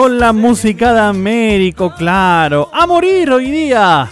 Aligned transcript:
Con 0.00 0.18
la 0.18 0.32
música 0.32 0.94
de 0.94 1.00
Américo, 1.00 1.94
claro. 1.94 2.70
A 2.72 2.86
morir 2.86 3.30
hoy 3.30 3.50
día. 3.50 4.08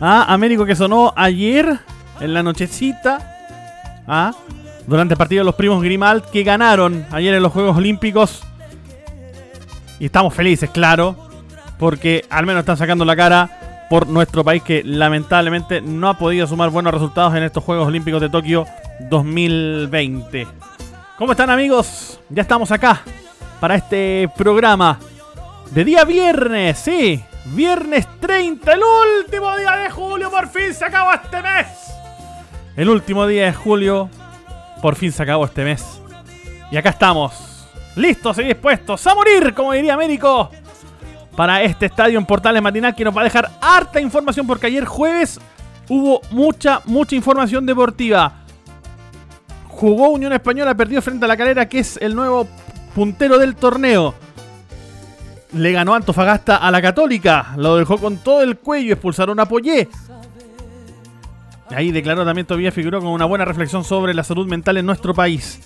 ¿Ah? 0.00 0.26
Américo 0.28 0.64
que 0.64 0.76
sonó 0.76 1.12
ayer 1.16 1.80
en 2.20 2.32
la 2.32 2.44
nochecita. 2.44 4.04
¿Ah? 4.06 4.32
Durante 4.86 5.14
el 5.14 5.18
partido 5.18 5.40
de 5.40 5.46
los 5.46 5.56
primos 5.56 5.82
Grimald 5.82 6.22
que 6.26 6.44
ganaron 6.44 7.04
ayer 7.10 7.34
en 7.34 7.42
los 7.42 7.50
Juegos 7.50 7.76
Olímpicos. 7.76 8.44
Y 9.98 10.04
estamos 10.04 10.32
felices, 10.34 10.70
claro. 10.70 11.16
Porque 11.80 12.24
al 12.30 12.46
menos 12.46 12.60
están 12.60 12.76
sacando 12.76 13.04
la 13.04 13.16
cara 13.16 13.86
por 13.90 14.06
nuestro 14.06 14.44
país 14.44 14.62
que 14.62 14.84
lamentablemente 14.84 15.80
no 15.80 16.10
ha 16.10 16.16
podido 16.16 16.46
sumar 16.46 16.70
buenos 16.70 16.94
resultados 16.94 17.34
en 17.34 17.42
estos 17.42 17.64
Juegos 17.64 17.88
Olímpicos 17.88 18.20
de 18.20 18.30
Tokio 18.30 18.66
2020. 19.10 20.46
¿Cómo 21.18 21.32
están 21.32 21.50
amigos? 21.50 22.20
Ya 22.28 22.42
estamos 22.42 22.70
acá 22.70 23.02
para 23.58 23.74
este 23.74 24.30
programa 24.36 25.00
de 25.70 25.84
día 25.84 26.04
viernes, 26.04 26.78
sí, 26.78 27.22
viernes 27.46 28.06
30, 28.20 28.72
el 28.72 28.80
último 29.20 29.56
día 29.56 29.76
de 29.76 29.90
julio, 29.90 30.30
por 30.30 30.48
fin 30.48 30.72
se 30.72 30.84
acabó 30.84 31.12
este 31.12 31.42
mes. 31.42 31.66
El 32.76 32.88
último 32.88 33.26
día 33.26 33.46
de 33.46 33.52
julio, 33.52 34.08
por 34.80 34.96
fin 34.96 35.12
se 35.12 35.22
acabó 35.22 35.44
este 35.44 35.64
mes. 35.64 36.00
Y 36.70 36.76
acá 36.76 36.90
estamos, 36.90 37.68
listos 37.96 38.38
y 38.38 38.44
dispuestos 38.44 39.06
a 39.06 39.14
morir, 39.14 39.52
como 39.54 39.72
diría 39.72 39.94
Américo, 39.94 40.50
para 41.36 41.62
este 41.62 41.86
estadio 41.86 42.18
en 42.18 42.26
Portales 42.26 42.62
Matinal 42.62 42.94
que 42.94 43.04
nos 43.04 43.16
va 43.16 43.20
a 43.20 43.24
dejar 43.24 43.50
harta 43.60 44.00
información 44.00 44.46
porque 44.46 44.66
ayer 44.66 44.84
jueves 44.84 45.38
hubo 45.88 46.20
mucha, 46.30 46.80
mucha 46.86 47.14
información 47.14 47.66
deportiva. 47.66 48.32
Jugó 49.68 50.08
Unión 50.08 50.32
Española, 50.32 50.74
perdió 50.74 51.00
frente 51.00 51.24
a 51.24 51.28
la 51.28 51.36
calera, 51.36 51.68
que 51.68 51.78
es 51.78 51.96
el 51.98 52.14
nuevo 52.14 52.48
puntero 52.94 53.38
del 53.38 53.54
torneo. 53.54 54.14
Le 55.52 55.72
ganó 55.72 55.94
Antofagasta 55.94 56.56
a 56.56 56.70
la 56.70 56.82
Católica. 56.82 57.54
Lo 57.56 57.76
dejó 57.76 57.98
con 57.98 58.18
todo 58.18 58.42
el 58.42 58.58
cuello. 58.58 58.92
Expulsaron 58.92 59.40
a 59.40 59.46
Poyé. 59.46 59.88
Ahí 61.70 61.92
declaró 61.92 62.24
también 62.24 62.46
todavía 62.46 62.72
figuró 62.72 63.00
con 63.00 63.10
una 63.10 63.26
buena 63.26 63.44
reflexión 63.44 63.84
sobre 63.84 64.14
la 64.14 64.24
salud 64.24 64.46
mental 64.46 64.78
en 64.78 64.86
nuestro 64.86 65.14
país. 65.14 65.60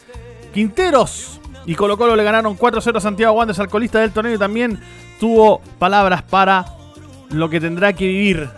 Quinteros 0.52 1.40
y 1.64 1.74
Colo 1.74 1.96
Colo 1.96 2.16
le 2.16 2.24
ganaron 2.24 2.58
4-0 2.58 2.96
a 2.96 3.00
Santiago 3.00 3.34
Wanderers, 3.34 3.60
alcoholista 3.60 4.00
del 4.00 4.10
torneo, 4.10 4.34
y 4.34 4.38
también 4.38 4.80
tuvo 5.20 5.60
palabras 5.78 6.22
para 6.22 6.64
lo 7.30 7.48
que 7.48 7.60
tendrá 7.60 7.92
que 7.92 8.06
vivir 8.06 8.50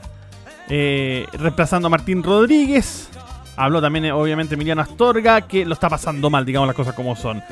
eh, 0.69 1.27
reemplazando 1.35 1.87
a 1.87 1.91
Martín 1.91 2.23
Rodríguez. 2.23 3.11
Habló 3.57 3.81
también, 3.81 4.11
obviamente, 4.13 4.55
Emiliano 4.55 4.83
Astorga, 4.83 5.43
que 5.43 5.65
lo 5.65 5.75
está 5.75 5.89
pasando 5.89 6.31
mal, 6.31 6.45
digamos 6.45 6.67
las 6.67 6.75
cosas 6.77 6.95
como 6.95 7.15
son. 7.15 7.43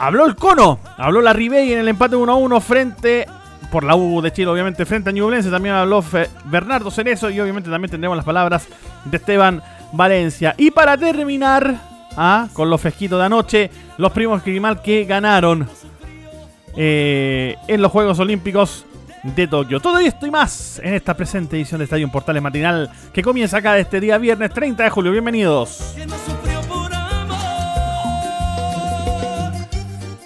Habló 0.00 0.24
el 0.24 0.34
Cono, 0.34 0.80
habló 0.96 1.20
la 1.20 1.34
Ribey 1.34 1.74
en 1.74 1.80
el 1.80 1.88
empate 1.88 2.16
1-1 2.16 2.62
frente, 2.62 3.26
por 3.70 3.84
la 3.84 3.94
U 3.94 4.22
de 4.22 4.32
Chile, 4.32 4.46
obviamente, 4.48 4.86
frente 4.86 5.10
a 5.10 5.12
Ñublense. 5.12 5.50
También 5.50 5.74
habló 5.74 6.02
Bernardo 6.46 6.90
Cerezo 6.90 7.28
y 7.28 7.38
obviamente 7.38 7.68
también 7.68 7.90
tendremos 7.90 8.16
las 8.16 8.24
palabras 8.24 8.66
de 9.04 9.18
Esteban 9.18 9.62
Valencia. 9.92 10.54
Y 10.56 10.70
para 10.70 10.96
terminar, 10.96 11.78
ah, 12.16 12.48
con 12.54 12.70
los 12.70 12.80
fresquitos 12.80 13.18
de 13.18 13.26
anoche, 13.26 13.70
los 13.98 14.10
primos 14.12 14.42
Grimal 14.42 14.80
que 14.80 15.04
ganaron 15.04 15.68
eh, 16.78 17.56
en 17.68 17.82
los 17.82 17.92
Juegos 17.92 18.18
Olímpicos 18.20 18.86
de 19.22 19.46
Tokio. 19.48 19.80
Todo 19.80 19.98
esto 19.98 20.26
y 20.26 20.30
más 20.30 20.80
en 20.82 20.94
esta 20.94 21.12
presente 21.12 21.56
edición 21.56 21.76
de 21.76 21.84
Estadio 21.84 22.10
Portales 22.10 22.42
Matinal 22.42 22.90
que 23.12 23.20
comienza 23.20 23.58
acá 23.58 23.76
este 23.76 24.00
día 24.00 24.16
viernes 24.16 24.50
30 24.50 24.82
de 24.82 24.88
julio. 24.88 25.12
Bienvenidos. 25.12 25.94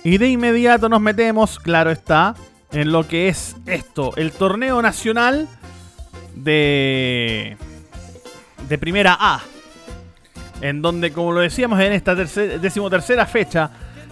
Y 0.05 0.19
de 0.19 0.29
inmediato 0.29 0.91
nos 0.91 1.01
metemos, 1.01 1.59
claro 1.59 1.91
está, 1.91 2.35
en 2.71 2.93
lo 2.93 3.09
que 3.09 3.29
es 3.29 3.57
esto, 3.65 4.13
el 4.17 4.33
torneo 4.33 4.83
nacional 4.83 5.49
de, 6.35 7.57
de 8.69 8.79
primera 8.79 9.17
A. 9.19 9.41
En 10.61 10.83
donde, 10.83 11.11
como 11.11 11.33
lo 11.33 11.41
decíamos 11.41 11.81
en 11.81 11.93
esta 11.93 12.15
decimotercera 12.15 13.25
fecha, 13.25 13.71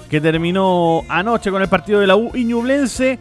que 0.09 0.19
terminó 0.19 1.03
anoche 1.11 1.51
con 1.51 1.61
el 1.61 1.69
partido 1.69 2.01
de 2.01 2.07
la 2.07 2.17
U, 2.17 2.31
Iñublense 2.35 3.19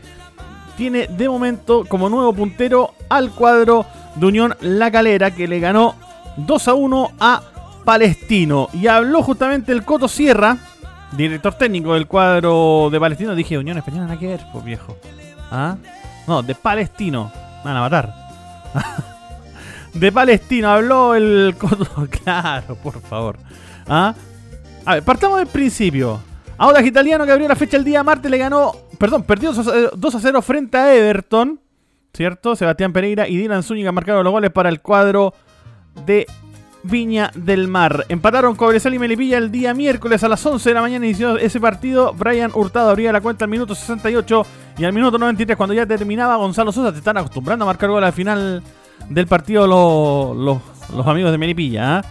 tiene 0.77 1.07
de 1.07 1.27
momento 1.27 1.83
como 1.85 2.07
nuevo 2.07 2.31
puntero 2.31 2.93
al 3.09 3.31
cuadro 3.31 3.85
de 4.15 4.25
Unión 4.25 4.55
La 4.61 4.89
Calera, 4.91 5.31
que 5.31 5.45
le 5.45 5.59
ganó 5.59 5.95
2 6.37 6.67
a 6.69 6.73
1 6.73 7.11
a 7.19 7.43
Palestino. 7.83 8.69
Y 8.71 8.87
habló 8.87 9.23
justamente 9.23 9.73
el 9.73 9.83
Coto 9.83 10.07
Sierra 10.07 10.57
Director 11.11 11.53
técnico 11.55 11.93
del 11.93 12.07
cuadro 12.07 12.89
de 12.91 12.99
Palestino. 12.99 13.35
Dije, 13.35 13.57
Unión 13.57 13.77
Española, 13.77 14.05
nada 14.05 14.19
que 14.19 14.27
ver, 14.27 14.41
pues 14.51 14.63
viejo. 14.63 14.97
¿Ah? 15.51 15.77
No, 16.27 16.41
de 16.41 16.55
Palestino. 16.55 17.31
van 17.63 17.75
a 17.75 17.81
matar. 17.81 18.13
de 19.93 20.11
Palestino 20.11 20.69
habló 20.69 21.15
el. 21.15 21.55
claro, 22.23 22.75
por 22.75 23.01
favor. 23.01 23.37
¿Ah? 23.87 24.13
A 24.85 24.93
ver, 24.95 25.03
partamos 25.03 25.39
del 25.39 25.47
principio. 25.47 26.21
Audax 26.57 26.85
Italiano 26.85 27.25
que 27.25 27.31
abrió 27.31 27.47
la 27.47 27.55
fecha 27.55 27.75
el 27.75 27.83
día 27.83 28.03
martes 28.03 28.31
le 28.31 28.37
ganó. 28.37 28.71
Perdón, 28.97 29.23
perdió 29.23 29.51
2 29.51 30.15
a 30.15 30.19
0 30.19 30.41
frente 30.41 30.77
a 30.77 30.95
Everton. 30.95 31.59
¿Cierto? 32.13 32.55
Sebastián 32.55 32.91
Pereira 32.91 33.27
y 33.27 33.37
Dylan 33.37 33.63
Zúñiga 33.63 33.91
marcaron 33.91 34.23
los 34.23 34.31
goles 34.31 34.51
para 34.51 34.69
el 34.69 34.81
cuadro 34.81 35.33
de 36.05 36.27
Viña 36.83 37.31
del 37.35 37.67
Mar. 37.67 38.05
Empataron 38.09 38.55
Cobresal 38.55 38.93
y 38.93 38.99
Melipilla 38.99 39.37
el 39.37 39.51
día 39.51 39.73
miércoles 39.73 40.23
a 40.23 40.27
las 40.27 40.45
11 40.45 40.69
de 40.69 40.73
la 40.73 40.81
mañana. 40.81 41.05
Inició 41.05 41.37
ese 41.37 41.59
partido. 41.59 42.13
Brian 42.13 42.51
Hurtado 42.53 42.89
abría 42.89 43.11
la 43.11 43.21
cuenta 43.21 43.45
al 43.45 43.51
minuto 43.51 43.75
68 43.75 44.45
y 44.77 44.85
al 44.85 44.93
minuto 44.93 45.17
93, 45.17 45.57
cuando 45.57 45.73
ya 45.73 45.85
terminaba, 45.85 46.35
Gonzalo 46.37 46.71
Sosa. 46.71 46.91
Te 46.91 46.97
están 46.97 47.17
acostumbrando 47.17 47.65
a 47.65 47.67
marcar 47.67 47.89
gol 47.89 48.03
al 48.03 48.13
final 48.13 48.63
del 49.09 49.27
partido 49.27 49.67
los, 49.67 50.61
amigos 51.05 51.31
de 51.31 51.37
Melipilla. 51.37 51.97
¿ah? 51.97 52.05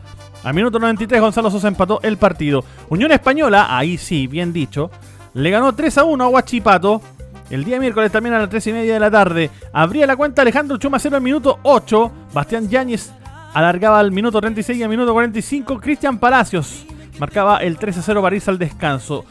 Al 0.45 0.55
minuto 0.55 0.79
93, 0.79 1.21
Gonzalo 1.21 1.51
Sosa 1.51 1.69
empató 1.69 2.01
el 2.03 2.17
partido. 2.17 2.65
Unión 2.89 3.13
Española, 3.13 3.67
ahí 3.77 3.99
sí, 3.99 4.27
bien 4.27 4.53
dicho, 4.53 4.91
le 5.35 5.51
ganó 5.51 5.75
3 5.75 5.99
a 5.99 6.05
1 6.05 6.25
a 6.25 6.29
Huachipato. 6.29 7.03
El 7.51 7.65
día 7.65 7.81
miércoles 7.81 8.13
también 8.13 8.35
a 8.35 8.39
las 8.39 8.49
3 8.49 8.69
y 8.69 8.73
media 8.73 8.95
de 8.95 9.01
la 9.01 9.11
tarde. 9.11 9.51
Abría 9.73 10.07
la 10.07 10.17
cuenta 10.17 10.43
Alejandro 10.43 10.77
Chumacero 10.77 11.17
al 11.17 11.23
minuto 11.23 11.59
8. 11.65 12.13
Bastián 12.33 12.69
Yáñez 12.69 13.13
alargaba 13.53 13.99
al 13.99 14.13
minuto 14.13 14.41
36 14.41 14.79
y 14.79 14.83
al 14.83 14.89
minuto 14.89 15.13
45 15.13 15.81
Cristian 15.81 16.19
Palacios 16.19 16.85
marcaba 17.19 17.59
el 17.59 17.79
13-0 17.79 18.23
París 18.23 18.49
al 18.49 18.59
descanso. 18.59 19.25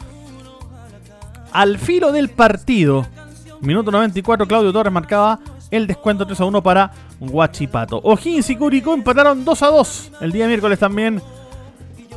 Al 1.51 1.79
filo 1.79 2.11
del 2.11 2.29
partido, 2.29 3.07
minuto 3.61 3.91
94 3.91 4.47
Claudio 4.47 4.71
Torres 4.71 4.93
marcaba 4.93 5.39
el 5.71 5.87
descuento 5.87 6.27
3-1 6.27 6.61
para 6.61 6.91
Huachipato. 7.19 7.99
O'Higgins 8.03 8.49
y 8.49 8.55
Curicó 8.55 8.93
empataron 8.93 9.45
2-2 9.45 10.11
el 10.21 10.31
día 10.31 10.47
miércoles 10.47 10.79
también 10.79 11.21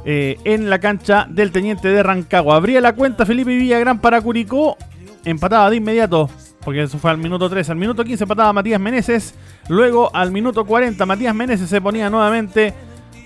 eh, 0.05 0.37
en 0.45 0.69
la 0.69 0.79
cancha 0.79 1.27
del 1.29 1.53
Teniente 1.53 1.89
de 1.89 2.03
Rancagua. 2.03 2.57
Abría 2.57 2.81
la 2.81 2.95
cuenta 2.95 3.25
Felipe 3.25 3.57
Villagrán 3.57 4.01
para 4.01 4.21
Curicó, 4.21 4.77
empataba 5.25 5.71
de 5.71 5.77
inmediato 5.77 6.29
porque 6.65 6.83
eso 6.83 6.99
fue 6.99 7.11
al 7.11 7.19
minuto 7.19 7.49
3. 7.49 7.71
Al 7.71 7.77
minuto 7.77 8.05
15 8.05 8.25
empataba 8.25 8.53
Matías 8.53 8.81
Meneses. 8.81 9.35
Luego 9.69 10.11
al 10.15 10.31
minuto 10.33 10.65
40 10.65 11.05
Matías 11.07 11.35
Meneses 11.35 11.69
se 11.69 11.81
ponía 11.81 12.11
nuevamente. 12.11 12.75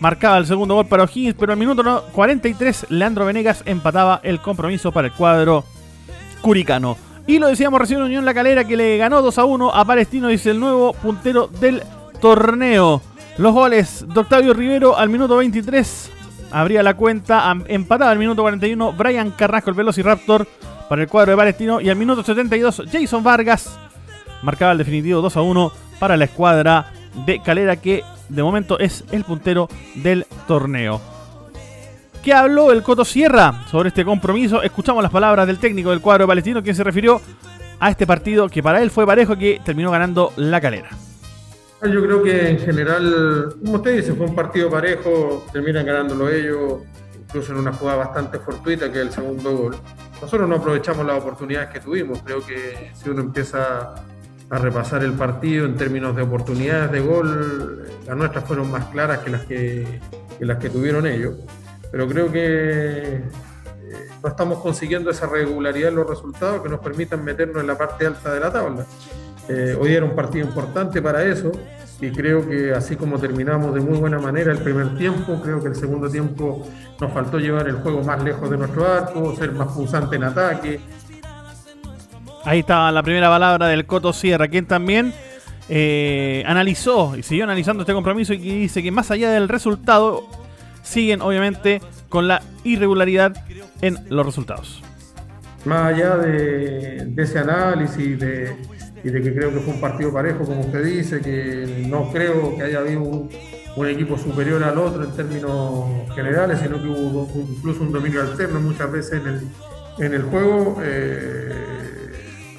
Marcaba 0.00 0.36
el 0.38 0.46
segundo 0.46 0.74
gol 0.74 0.86
para 0.86 1.04
O'Higgins, 1.04 1.36
pero 1.38 1.52
al 1.52 1.58
minuto 1.58 2.04
43 2.12 2.86
Leandro 2.90 3.24
Venegas 3.24 3.62
empataba 3.64 4.20
el 4.22 4.40
compromiso 4.40 4.92
para 4.92 5.08
el 5.08 5.14
cuadro 5.14 5.64
curicano. 6.42 6.98
Y 7.26 7.38
lo 7.38 7.48
decíamos 7.48 7.80
recién 7.80 8.02
Unión 8.02 8.24
La 8.24 8.34
Calera 8.34 8.64
que 8.64 8.76
le 8.76 8.98
ganó 8.98 9.22
2 9.22 9.38
a 9.38 9.44
1 9.44 9.74
a 9.74 9.84
Palestino, 9.84 10.28
dice 10.28 10.50
el 10.50 10.60
nuevo 10.60 10.92
puntero 10.92 11.48
del 11.48 11.82
torneo. 12.20 13.02
Los 13.38 13.52
goles 13.52 14.04
de 14.06 14.20
Octavio 14.20 14.54
Rivero 14.54 14.96
al 14.96 15.08
minuto 15.08 15.36
23 15.36 16.10
abría 16.52 16.82
la 16.82 16.94
cuenta, 16.94 17.54
empataba 17.66 18.10
al 18.10 18.18
minuto 18.18 18.42
41 18.42 18.92
Brian 18.92 19.30
Carrasco, 19.32 19.70
el 19.70 19.76
Velociraptor 19.76 20.46
para 20.88 21.02
el 21.02 21.08
cuadro 21.08 21.32
de 21.32 21.36
Palestino. 21.36 21.80
Y 21.80 21.88
al 21.88 21.96
minuto 21.96 22.22
72, 22.22 22.82
Jason 22.92 23.24
Vargas 23.24 23.76
marcaba 24.42 24.72
el 24.72 24.78
definitivo 24.78 25.20
2 25.20 25.36
a 25.36 25.42
1 25.42 25.72
para 25.98 26.16
la 26.16 26.24
escuadra 26.26 26.92
de 27.24 27.40
Calera 27.42 27.76
que 27.76 28.02
de 28.28 28.42
momento 28.42 28.78
es 28.78 29.04
el 29.12 29.24
puntero 29.24 29.68
del 29.94 30.26
torneo. 30.46 31.00
¿Qué 32.22 32.32
habló 32.32 32.72
el 32.72 32.82
Coto 32.82 33.04
Sierra 33.04 33.64
sobre 33.70 33.90
este 33.90 34.04
compromiso? 34.04 34.62
Escuchamos 34.62 35.02
las 35.02 35.12
palabras 35.12 35.46
del 35.46 35.58
técnico 35.58 35.90
del 35.90 36.00
cuadro 36.00 36.26
palestino, 36.26 36.62
quien 36.62 36.74
se 36.74 36.82
refirió 36.82 37.20
a 37.78 37.90
este 37.90 38.06
partido 38.06 38.48
que 38.48 38.62
para 38.62 38.82
él 38.82 38.90
fue 38.90 39.06
parejo 39.06 39.36
que 39.36 39.60
terminó 39.64 39.90
ganando 39.90 40.32
la 40.36 40.60
calera. 40.60 40.90
Yo 41.82 42.02
creo 42.02 42.22
que 42.22 42.48
en 42.50 42.58
general, 42.58 43.54
como 43.62 43.76
usted 43.76 43.96
dice, 43.96 44.14
fue 44.14 44.26
un 44.26 44.34
partido 44.34 44.70
parejo, 44.70 45.46
terminan 45.52 45.86
ganándolo 45.86 46.28
ellos, 46.28 46.80
incluso 47.16 47.52
en 47.52 47.58
una 47.58 47.72
jugada 47.72 47.98
bastante 47.98 48.38
fortuita 48.38 48.90
que 48.90 49.00
es 49.00 49.06
el 49.06 49.12
segundo 49.12 49.56
gol. 49.56 49.76
Nosotros 50.20 50.48
no 50.48 50.56
aprovechamos 50.56 51.06
las 51.06 51.20
oportunidades 51.20 51.68
que 51.68 51.80
tuvimos, 51.80 52.22
creo 52.24 52.44
que 52.44 52.90
si 52.94 53.10
uno 53.10 53.20
empieza 53.20 53.94
a 54.48 54.58
repasar 54.58 55.02
el 55.02 55.12
partido 55.12 55.66
en 55.66 55.76
términos 55.76 56.14
de 56.14 56.22
oportunidades 56.22 56.92
de 56.92 57.00
gol, 57.00 57.88
las 58.06 58.16
nuestras 58.16 58.44
fueron 58.44 58.70
más 58.70 58.86
claras 58.86 59.18
que 59.18 59.30
las 59.30 59.44
que, 59.44 60.00
las 60.40 60.58
que 60.58 60.70
tuvieron 60.70 61.06
ellos, 61.06 61.34
pero 61.90 62.08
creo 62.08 62.30
que 62.30 63.22
no 64.22 64.28
estamos 64.28 64.58
consiguiendo 64.58 65.10
esa 65.10 65.26
regularidad 65.26 65.90
en 65.90 65.96
los 65.96 66.08
resultados 66.08 66.62
que 66.62 66.68
nos 66.68 66.80
permitan 66.80 67.24
meternos 67.24 67.60
en 67.60 67.66
la 67.66 67.78
parte 67.78 68.06
alta 68.06 68.32
de 68.32 68.40
la 68.40 68.52
tabla. 68.52 68.86
Eh, 69.48 69.76
hoy 69.80 69.94
era 69.94 70.04
un 70.04 70.14
partido 70.14 70.44
importante 70.44 71.00
para 71.00 71.22
eso 71.24 71.52
y 72.00 72.10
creo 72.10 72.46
que 72.46 72.72
así 72.72 72.96
como 72.96 73.18
terminamos 73.18 73.72
de 73.72 73.80
muy 73.80 73.96
buena 73.98 74.18
manera 74.18 74.52
el 74.52 74.58
primer 74.58 74.98
tiempo, 74.98 75.40
creo 75.42 75.62
que 75.62 75.68
el 75.68 75.76
segundo 75.76 76.10
tiempo 76.10 76.66
nos 77.00 77.12
faltó 77.12 77.38
llevar 77.38 77.68
el 77.68 77.76
juego 77.76 78.02
más 78.02 78.22
lejos 78.22 78.50
de 78.50 78.58
nuestro 78.58 78.86
arco, 78.86 79.34
ser 79.36 79.52
más 79.52 79.68
pulsante 79.68 80.16
en 80.16 80.24
ataque. 80.24 80.80
Ahí 82.46 82.60
está 82.60 82.92
la 82.92 83.02
primera 83.02 83.28
palabra 83.28 83.66
del 83.66 83.86
Coto 83.86 84.12
Sierra, 84.12 84.46
quien 84.46 84.66
también 84.66 85.12
eh, 85.68 86.44
analizó 86.46 87.16
y 87.16 87.24
siguió 87.24 87.42
analizando 87.42 87.82
este 87.82 87.92
compromiso 87.92 88.34
y 88.34 88.38
dice 88.38 88.84
que 88.84 88.92
más 88.92 89.10
allá 89.10 89.32
del 89.32 89.48
resultado, 89.48 90.22
siguen 90.84 91.22
obviamente 91.22 91.80
con 92.08 92.28
la 92.28 92.40
irregularidad 92.62 93.34
en 93.82 93.98
los 94.10 94.24
resultados. 94.24 94.80
Más 95.64 95.92
allá 95.92 96.18
de, 96.18 97.12
ese 97.16 97.40
análisis 97.40 97.98
y 97.98 98.14
de, 98.14 98.56
que 99.02 99.34
creo 99.34 99.52
que 99.52 99.58
fue 99.58 99.74
un 99.74 99.80
partido 99.80 100.12
parejo, 100.12 100.44
como 100.44 100.60
usted 100.60 100.84
dice, 100.84 101.20
que 101.20 101.84
no 101.88 102.12
creo 102.12 102.56
que 102.56 102.62
haya 102.62 102.78
habido 102.78 103.02
un, 103.02 103.28
equipo 103.88 104.16
superior 104.16 104.62
al 104.62 104.78
otro 104.78 105.02
en 105.02 105.10
términos 105.16 105.84
generales, 106.14 106.60
sino 106.60 106.80
que 106.80 106.88
hubo 106.88 107.28
incluso 107.34 107.82
un 107.82 107.92
dominio 107.92 108.20
alterno 108.22 108.60
muchas 108.60 108.90
veces 108.92 109.20
en 109.20 109.26
el, 109.26 109.40
en 109.98 110.14
el 110.14 110.22
juego. 110.22 110.80
Eh, 110.84 111.75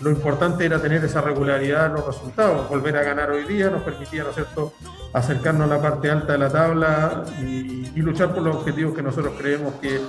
lo 0.02 0.12
importante 0.12 0.66
era 0.66 0.82
tener 0.82 1.04
esa 1.04 1.22
regularidad 1.22 1.88
en 1.88 1.94
los 1.94 2.06
resultados, 2.06 2.70
volver 2.70 2.98
a 2.98 3.04
ganar 3.04 3.32
hoy 3.32 3.46
día 3.46 3.70
nos 3.70 3.84
permitía, 3.84 4.24
¿no 4.24 4.30
es 4.30 4.36
cierto?, 4.36 4.74
acercarnos 5.14 5.70
a 5.70 5.76
la 5.76 5.82
parte 5.82 6.10
alta 6.10 6.34
de 6.34 6.40
la 6.40 6.50
tabla 6.50 7.24
y, 7.42 8.02
luchar 8.02 8.34
por 8.34 8.44
los 8.44 8.56
objetivos 8.58 8.96
que 8.96 9.02
nosotros 9.02 9.34
creemos 9.38 9.74
que, 9.82 10.00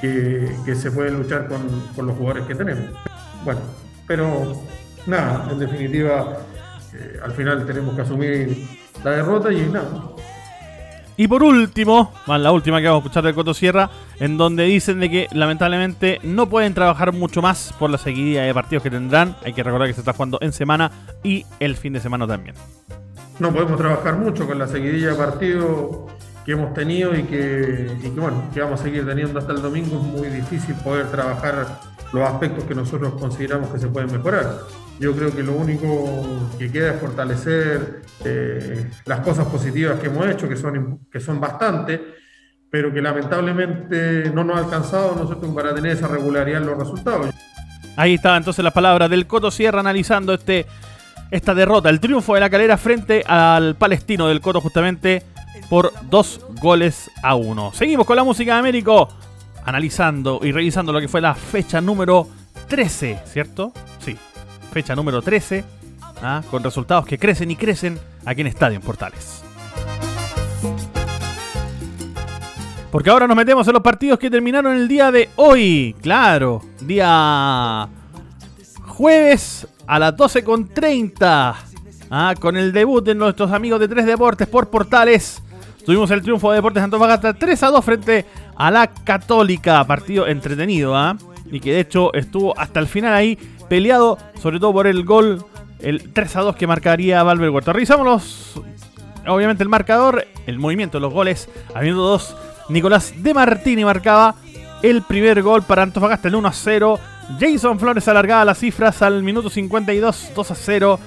que, 0.00 0.74
se 0.74 0.90
pueden 0.90 1.16
luchar 1.16 1.48
con, 1.48 1.62
con, 1.96 2.06
los 2.06 2.16
jugadores 2.16 2.46
que 2.46 2.54
tenemos. 2.54 2.84
Bueno, 3.42 3.60
pero 4.06 4.60
nada, 5.06 5.48
en 5.50 5.58
definitiva, 5.58 6.38
eh, 6.92 7.20
al 7.22 7.32
final 7.32 7.64
tenemos 7.64 7.94
que 7.94 8.02
asumir 8.02 8.68
la 9.02 9.12
derrota 9.12 9.50
y 9.50 9.66
nada, 9.70 9.88
y 11.18 11.26
por 11.26 11.42
último, 11.42 12.12
más 12.28 12.40
la 12.40 12.52
última 12.52 12.80
que 12.80 12.86
vamos 12.86 13.02
a 13.02 13.04
escuchar 13.04 13.24
de 13.24 13.34
Coto 13.34 13.52
Sierra, 13.52 13.90
en 14.20 14.38
donde 14.38 14.62
dicen 14.62 15.00
de 15.00 15.10
que 15.10 15.26
lamentablemente 15.32 16.20
no 16.22 16.48
pueden 16.48 16.74
trabajar 16.74 17.12
mucho 17.12 17.42
más 17.42 17.74
por 17.76 17.90
la 17.90 17.98
seguidilla 17.98 18.44
de 18.44 18.54
partidos 18.54 18.84
que 18.84 18.90
tendrán. 18.90 19.34
Hay 19.44 19.52
que 19.52 19.64
recordar 19.64 19.88
que 19.88 19.94
se 19.94 20.00
está 20.00 20.12
jugando 20.12 20.38
en 20.40 20.52
semana 20.52 20.92
y 21.24 21.44
el 21.58 21.76
fin 21.76 21.92
de 21.92 21.98
semana 21.98 22.24
también. 22.24 22.54
No 23.40 23.52
podemos 23.52 23.76
trabajar 23.76 24.16
mucho 24.16 24.46
con 24.46 24.60
la 24.60 24.68
seguidilla 24.68 25.10
de 25.10 25.14
partidos 25.16 26.08
que 26.46 26.52
hemos 26.52 26.72
tenido 26.72 27.12
y 27.16 27.24
que, 27.24 27.90
vamos 28.56 28.80
a 28.80 28.82
seguir 28.84 29.04
teniendo 29.04 29.40
hasta 29.40 29.52
el 29.52 29.60
domingo. 29.60 29.96
Es 29.96 30.20
muy 30.20 30.28
difícil 30.28 30.76
poder 30.76 31.10
trabajar 31.10 31.80
los 32.12 32.28
aspectos 32.28 32.62
que 32.62 32.76
nosotros 32.76 33.14
consideramos 33.14 33.70
que 33.70 33.80
se 33.80 33.88
pueden 33.88 34.12
mejorar. 34.12 34.60
Yo 34.98 35.14
creo 35.14 35.34
que 35.34 35.42
lo 35.42 35.52
único 35.52 36.50
que 36.58 36.70
queda 36.70 36.94
es 36.94 37.00
fortalecer 37.00 38.02
eh, 38.24 38.90
las 39.04 39.20
cosas 39.20 39.46
positivas 39.46 40.00
que 40.00 40.08
hemos 40.08 40.26
hecho, 40.26 40.48
que 40.48 40.56
son, 40.56 41.00
que 41.10 41.20
son 41.20 41.40
bastantes, 41.40 42.00
pero 42.70 42.92
que 42.92 43.00
lamentablemente 43.00 44.30
no 44.34 44.42
nos 44.42 44.56
ha 44.56 44.60
alcanzado 44.60 45.14
nosotros 45.14 45.54
para 45.54 45.74
tener 45.74 45.92
esa 45.92 46.08
regularidad 46.08 46.62
en 46.62 46.66
los 46.66 46.78
resultados. 46.78 47.34
Ahí 47.96 48.14
está 48.14 48.36
entonces 48.36 48.62
las 48.62 48.72
palabras 48.72 49.08
del 49.08 49.26
Coto 49.26 49.50
Sierra 49.50 49.80
analizando 49.80 50.34
este, 50.34 50.66
esta 51.30 51.54
derrota, 51.54 51.90
el 51.90 52.00
triunfo 52.00 52.34
de 52.34 52.40
la 52.40 52.50
calera 52.50 52.76
frente 52.76 53.22
al 53.26 53.76
palestino 53.76 54.28
del 54.28 54.40
Coto 54.40 54.60
justamente 54.60 55.22
por 55.70 55.92
dos 56.10 56.40
goles 56.60 57.10
a 57.22 57.34
uno. 57.36 57.72
Seguimos 57.72 58.06
con 58.06 58.16
la 58.16 58.24
música 58.24 58.54
de 58.54 58.58
Américo, 58.58 59.08
analizando 59.64 60.40
y 60.42 60.50
revisando 60.50 60.92
lo 60.92 61.00
que 61.00 61.08
fue 61.08 61.20
la 61.20 61.34
fecha 61.34 61.80
número 61.80 62.26
13, 62.68 63.20
¿cierto? 63.26 63.72
Sí, 63.98 64.16
fecha 64.72 64.94
número 64.94 65.22
13, 65.22 65.64
¿ah? 66.22 66.42
con 66.50 66.62
resultados 66.62 67.06
que 67.06 67.18
crecen 67.18 67.50
y 67.50 67.56
crecen 67.56 67.98
aquí 68.24 68.40
en 68.40 68.46
Estadio 68.46 68.76
en 68.76 68.82
Portales. 68.82 69.42
Porque 72.90 73.10
ahora 73.10 73.26
nos 73.26 73.36
metemos 73.36 73.66
en 73.66 73.74
los 73.74 73.82
partidos 73.82 74.18
que 74.18 74.30
terminaron 74.30 74.74
el 74.74 74.88
día 74.88 75.12
de 75.12 75.28
hoy. 75.36 75.94
Claro, 76.00 76.62
día 76.80 77.88
jueves 78.86 79.68
a 79.86 79.98
las 79.98 80.16
12.30. 80.16 81.54
¿ah? 82.10 82.34
Con 82.40 82.56
el 82.56 82.72
debut 82.72 83.04
de 83.04 83.14
nuestros 83.14 83.52
amigos 83.52 83.78
de 83.80 83.88
Tres 83.88 84.06
Deportes 84.06 84.48
por 84.48 84.70
Portales. 84.70 85.42
Tuvimos 85.84 86.10
el 86.10 86.22
triunfo 86.22 86.50
de 86.50 86.56
Deportes 86.56 86.82
Antofagasta 86.82 87.34
3 87.34 87.62
a 87.62 87.66
2 87.68 87.84
frente 87.84 88.26
a 88.56 88.70
la 88.70 88.86
Católica. 88.86 89.84
Partido 89.84 90.26
entretenido, 90.26 90.96
¿ah? 90.96 91.16
Y 91.50 91.60
que 91.60 91.72
de 91.72 91.80
hecho 91.80 92.12
estuvo 92.14 92.58
hasta 92.58 92.80
el 92.80 92.86
final 92.86 93.14
ahí 93.14 93.38
peleado, 93.68 94.18
sobre 94.40 94.58
todo 94.58 94.72
por 94.72 94.86
el 94.86 95.04
gol, 95.04 95.44
el 95.80 96.12
3 96.12 96.36
a 96.36 96.40
2 96.40 96.56
que 96.56 96.66
marcaría 96.66 97.22
Valver 97.22 97.50
Huerta. 97.50 97.72
Revisamos 97.72 98.06
los, 98.06 98.62
obviamente 99.26 99.62
el 99.62 99.68
marcador, 99.68 100.26
el 100.46 100.58
movimiento 100.58 101.00
los 101.00 101.12
goles. 101.12 101.48
Habiendo 101.74 102.02
dos, 102.02 102.36
Nicolás 102.68 103.12
De 103.16 103.34
Martini 103.34 103.84
marcaba 103.84 104.34
el 104.82 105.02
primer 105.02 105.42
gol 105.42 105.62
para 105.62 105.82
Antofagasta, 105.82 106.28
el 106.28 106.34
1 106.34 106.48
a 106.48 106.52
0. 106.52 106.98
Jason 107.38 107.78
Flores 107.78 108.08
alargaba 108.08 108.44
las 108.44 108.58
cifras 108.58 109.02
al 109.02 109.22
minuto 109.22 109.50
52, 109.50 110.30
2 110.34 110.50
a 110.50 110.54
0. 110.54 111.00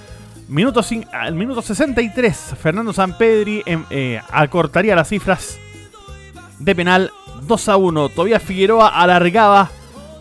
Minuto 0.47 0.81
al 1.13 1.33
minuto 1.35 1.61
63, 1.61 2.55
Fernando 2.61 2.91
Sampedri 2.91 3.63
em, 3.65 3.85
eh, 3.89 4.19
acortaría 4.31 4.95
las 4.95 5.07
cifras 5.07 5.57
de 6.59 6.75
penal 6.75 7.11
2 7.44 7.69
a 7.69 7.77
1. 7.77 8.09
Tobías 8.09 8.44
Figueroa 8.44 8.89
alargaba 8.89 9.71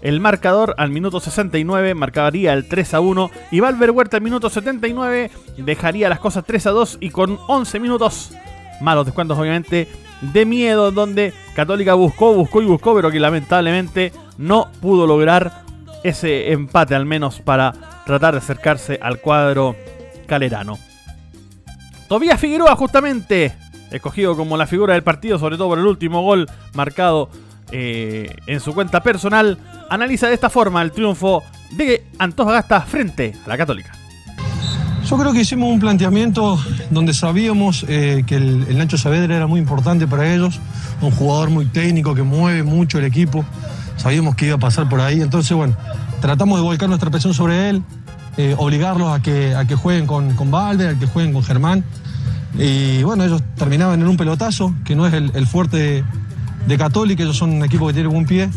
el 0.02 0.20
marcador 0.20 0.74
al 0.78 0.90
minuto 0.90 1.20
69 1.20 1.94
marcaría 1.94 2.52
el 2.52 2.68
3 2.68 2.94
a 2.94 3.00
1 3.00 3.30
y 3.50 3.60
Valver 3.60 3.90
Huerta 3.90 4.16
al 4.16 4.22
minuto 4.22 4.48
79 4.48 5.30
dejaría 5.58 6.08
las 6.08 6.20
cosas 6.20 6.44
3 6.46 6.66
a 6.66 6.70
2 6.70 6.98
y 7.00 7.10
con 7.10 7.38
11 7.48 7.80
minutos 7.80 8.32
malos 8.80 9.04
descuentos 9.06 9.38
obviamente 9.38 9.88
de 10.20 10.44
miedo 10.44 10.90
donde 10.90 11.32
Católica 11.54 11.94
buscó, 11.94 12.34
buscó 12.34 12.62
y 12.62 12.66
buscó 12.66 12.94
pero 12.94 13.10
que 13.10 13.20
lamentablemente 13.20 14.12
no 14.38 14.68
pudo 14.80 15.06
lograr 15.06 15.62
ese 16.02 16.52
empate 16.52 16.94
al 16.94 17.04
menos 17.04 17.40
para 17.40 17.72
tratar 18.06 18.34
de 18.34 18.38
acercarse 18.38 18.98
al 19.02 19.20
cuadro 19.20 19.76
calerano. 20.26 20.78
Tobías 22.08 22.40
Figueroa 22.40 22.74
justamente 22.74 23.54
escogido 23.90 24.36
como 24.36 24.56
la 24.56 24.66
figura 24.66 24.94
del 24.94 25.02
partido 25.02 25.38
sobre 25.38 25.56
todo 25.56 25.68
por 25.68 25.78
el 25.78 25.86
último 25.86 26.22
gol 26.22 26.48
marcado 26.74 27.28
eh, 27.72 28.34
en 28.46 28.60
su 28.60 28.74
cuenta 28.74 29.02
personal, 29.02 29.58
analiza 29.88 30.28
de 30.28 30.34
esta 30.34 30.50
forma 30.50 30.82
el 30.82 30.92
triunfo 30.92 31.42
de 31.72 32.04
Antofagasta 32.18 32.80
frente 32.82 33.34
a 33.44 33.48
la 33.48 33.56
Católica. 33.56 33.92
Yo 35.10 35.18
creo 35.18 35.32
que 35.32 35.40
hicimos 35.40 35.72
un 35.72 35.80
planteamiento 35.80 36.56
donde 36.90 37.12
sabíamos 37.14 37.84
eh, 37.88 38.22
que 38.26 38.36
el, 38.36 38.78
Nacho 38.78 38.96
Saavedra 38.96 39.34
era 39.34 39.46
muy 39.48 39.58
importante 39.58 40.06
para 40.06 40.32
ellos, 40.32 40.60
un 41.00 41.10
jugador 41.10 41.50
muy 41.50 41.66
técnico 41.66 42.14
que 42.14 42.22
mueve 42.22 42.62
mucho 42.62 42.98
el 42.98 43.04
equipo, 43.04 43.44
sabíamos 43.96 44.36
que 44.36 44.46
iba 44.46 44.54
a 44.54 44.58
pasar 44.58 44.88
por 44.88 45.00
ahí, 45.00 45.20
entonces 45.20 45.56
bueno, 45.56 45.74
tratamos 46.20 46.58
de 46.58 46.62
volcar 46.62 46.88
nuestra 46.88 47.10
presión 47.10 47.34
sobre 47.34 47.70
él, 47.70 47.82
eh, 48.36 48.54
obligarlos 48.56 49.12
a 49.12 49.20
que, 49.20 49.54
a 49.54 49.64
que 49.64 49.74
jueguen 49.74 50.06
con, 50.06 50.36
con 50.36 50.50
Valde, 50.50 50.88
a 50.90 50.94
que 50.94 51.06
jueguen 51.06 51.32
con 51.32 51.42
Germán, 51.42 51.84
y 52.56 53.02
bueno, 53.02 53.24
ellos 53.24 53.42
terminaban 53.56 54.00
en 54.00 54.06
un 54.06 54.16
pelotazo, 54.16 54.74
que 54.84 54.94
no 54.94 55.06
es 55.06 55.14
el, 55.14 55.32
el 55.34 55.46
fuerte 55.46 56.04
de 56.66 56.78
Católica, 56.78 57.22
ellos 57.22 57.36
son 57.36 57.50
un 57.50 57.64
equipo 57.64 57.86
que 57.86 57.94
tiene 57.94 58.08
buen 58.08 58.26
pie. 58.26 58.48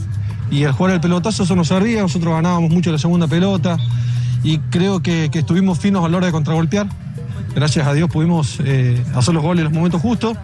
Y 0.51 0.65
al 0.65 0.73
jugar 0.73 0.93
el 0.93 1.01
pelotazo 1.01 1.43
eso 1.43 1.55
nos 1.55 1.67
servía, 1.67 2.01
nosotros 2.01 2.33
ganábamos 2.33 2.69
mucho 2.69 2.91
la 2.91 2.99
segunda 2.99 3.27
pelota 3.27 3.77
y 4.43 4.57
creo 4.57 5.01
que, 5.01 5.29
estuvimos 5.33 5.79
finos 5.79 6.05
a 6.05 6.09
la 6.09 6.17
hora 6.17 6.25
de 6.27 6.31
contragolpear. 6.31 6.87
Gracias 7.55 7.87
a 7.87 7.93
Dios 7.93 8.09
pudimos 8.09 8.59
eh, 8.63 9.03
hacer 9.15 9.33
los 9.33 9.41
goles 9.41 9.61
en 9.61 9.65
los 9.65 9.73
momentos 9.73 10.01
justos 10.01 10.37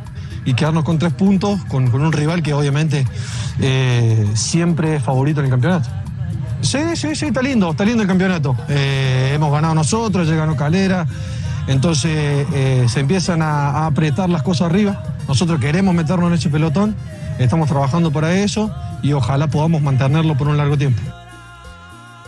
y 0.45 0.53
quedarnos 0.53 0.83
con 0.83 0.97
tres 0.97 1.13
puntos 1.13 1.63
con, 1.65 1.93
un 1.93 2.11
rival 2.11 2.41
que 2.41 2.53
obviamente 2.53 3.05
eh, 3.59 4.27
siempre 4.35 4.95
es 4.95 5.03
favorito 5.03 5.41
en 5.41 5.45
el 5.45 5.51
campeonato. 5.51 5.89
Sí, 6.61 6.79
sí, 6.95 7.15
sí, 7.15 7.27
está 7.27 7.41
lindo, 7.41 7.71
está 7.71 7.85
lindo 7.85 8.01
el 8.01 8.07
campeonato. 8.07 8.55
Eh, 8.67 9.31
hemos 9.35 9.51
ganado 9.51 9.75
nosotros, 9.75 10.27
ya 10.27 10.35
ganó 10.35 10.55
Calera. 10.55 11.05
Entonces 11.67 12.47
se 12.91 12.99
empiezan 12.99 13.43
a, 13.43 13.69
a 13.69 13.85
apretar 13.85 14.27
las 14.27 14.41
cosas 14.41 14.71
arriba. 14.71 15.03
Nosotros 15.27 15.59
queremos 15.59 15.93
meternos 15.93 16.29
en 16.29 16.33
ese 16.33 16.49
pelotón, 16.49 16.95
estamos 17.39 17.69
trabajando 17.69 18.11
para 18.11 18.35
eso 18.35 18.73
y 19.01 19.13
ojalá 19.13 19.47
podamos 19.47 19.81
mantenerlo 19.81 20.35
por 20.35 20.47
un 20.47 20.57
largo 20.57 20.77
tiempo. 20.77 21.01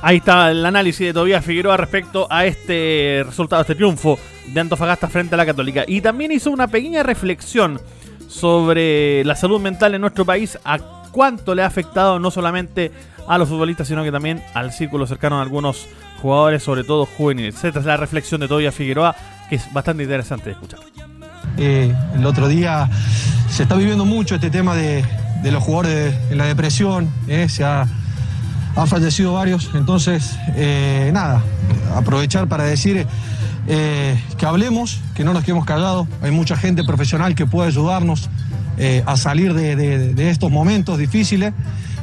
Ahí 0.02 0.18
está 0.18 0.50
el 0.50 0.66
análisis 0.66 1.06
de 1.06 1.14
Tobías 1.14 1.46
Figueroa 1.46 1.78
respecto 1.78 2.26
a 2.30 2.46
este 2.46 3.22
resultado, 3.24 3.62
este 3.62 3.76
triunfo 3.76 4.18
de 4.48 4.60
Antofagasta 4.60 5.08
frente 5.08 5.36
a 5.36 5.38
la 5.38 5.46
Católica. 5.46 5.84
Y 5.88 6.02
también 6.02 6.32
hizo 6.32 6.50
una 6.50 6.68
pequeña 6.68 7.04
reflexión 7.04 7.80
sobre 8.28 9.24
la 9.26 9.36
salud 9.36 9.60
mental 9.60 9.94
en 9.94 10.02
nuestro 10.02 10.26
país, 10.26 10.58
a 10.64 10.80
cuánto 11.12 11.54
le 11.54 11.62
ha 11.62 11.68
afectado 11.68 12.18
no 12.18 12.32
solamente 12.32 12.92
a 13.28 13.38
los 13.38 13.50
futbolistas, 13.50 13.88
sino 13.88 14.04
que 14.04 14.12
también 14.12 14.42
al 14.56 14.72
círculo 14.72 15.06
cercano 15.06 15.36
de 15.36 15.44
algunos 15.44 15.88
jugadores, 16.22 16.64
sobre 16.64 16.84
todo 16.84 17.06
juveniles. 17.06 17.64
Esta 17.64 17.80
es 17.80 17.86
la 17.86 17.98
reflexión 17.98 18.42
de 18.42 18.48
Tobías 18.48 18.74
Figueroa, 18.74 19.16
que 19.50 19.56
es 19.56 19.72
bastante 19.72 20.04
interesante 20.04 20.46
de 20.46 20.52
escuchar. 20.54 20.80
Eh, 21.58 21.94
el 22.16 22.26
otro 22.26 22.48
día 22.48 22.90
se 23.50 23.64
está 23.64 23.76
viviendo 23.76 24.06
mucho 24.06 24.36
este 24.36 24.50
tema 24.50 24.76
de, 24.76 25.04
los 25.44 25.64
jugadores 25.64 26.16
en 26.30 26.38
la 26.38 26.46
depresión, 26.46 27.10
eh, 27.28 27.48
se 27.50 27.64
ha 27.64 27.88
han 28.74 28.88
fallecido 28.88 29.34
varios, 29.34 29.70
entonces, 29.74 30.38
eh, 30.56 31.10
nada, 31.14 31.44
aprovechar 31.94 32.48
para 32.48 32.64
decir 32.64 33.06
que 33.68 34.46
hablemos, 34.46 35.02
que 35.14 35.26
no 35.26 35.34
nos 35.34 35.44
quedemos 35.44 35.66
callados, 35.66 36.08
hay 36.22 36.32
mucha 36.32 36.56
gente 36.56 36.86
profesional 36.86 37.36
que 37.36 37.46
puede 37.46 37.68
ayudarnos 37.68 38.30
a 39.06 39.18
salir 39.18 39.54
de 39.54 40.30
estos 40.30 40.50
momentos 40.50 40.98
difíciles 40.98 41.54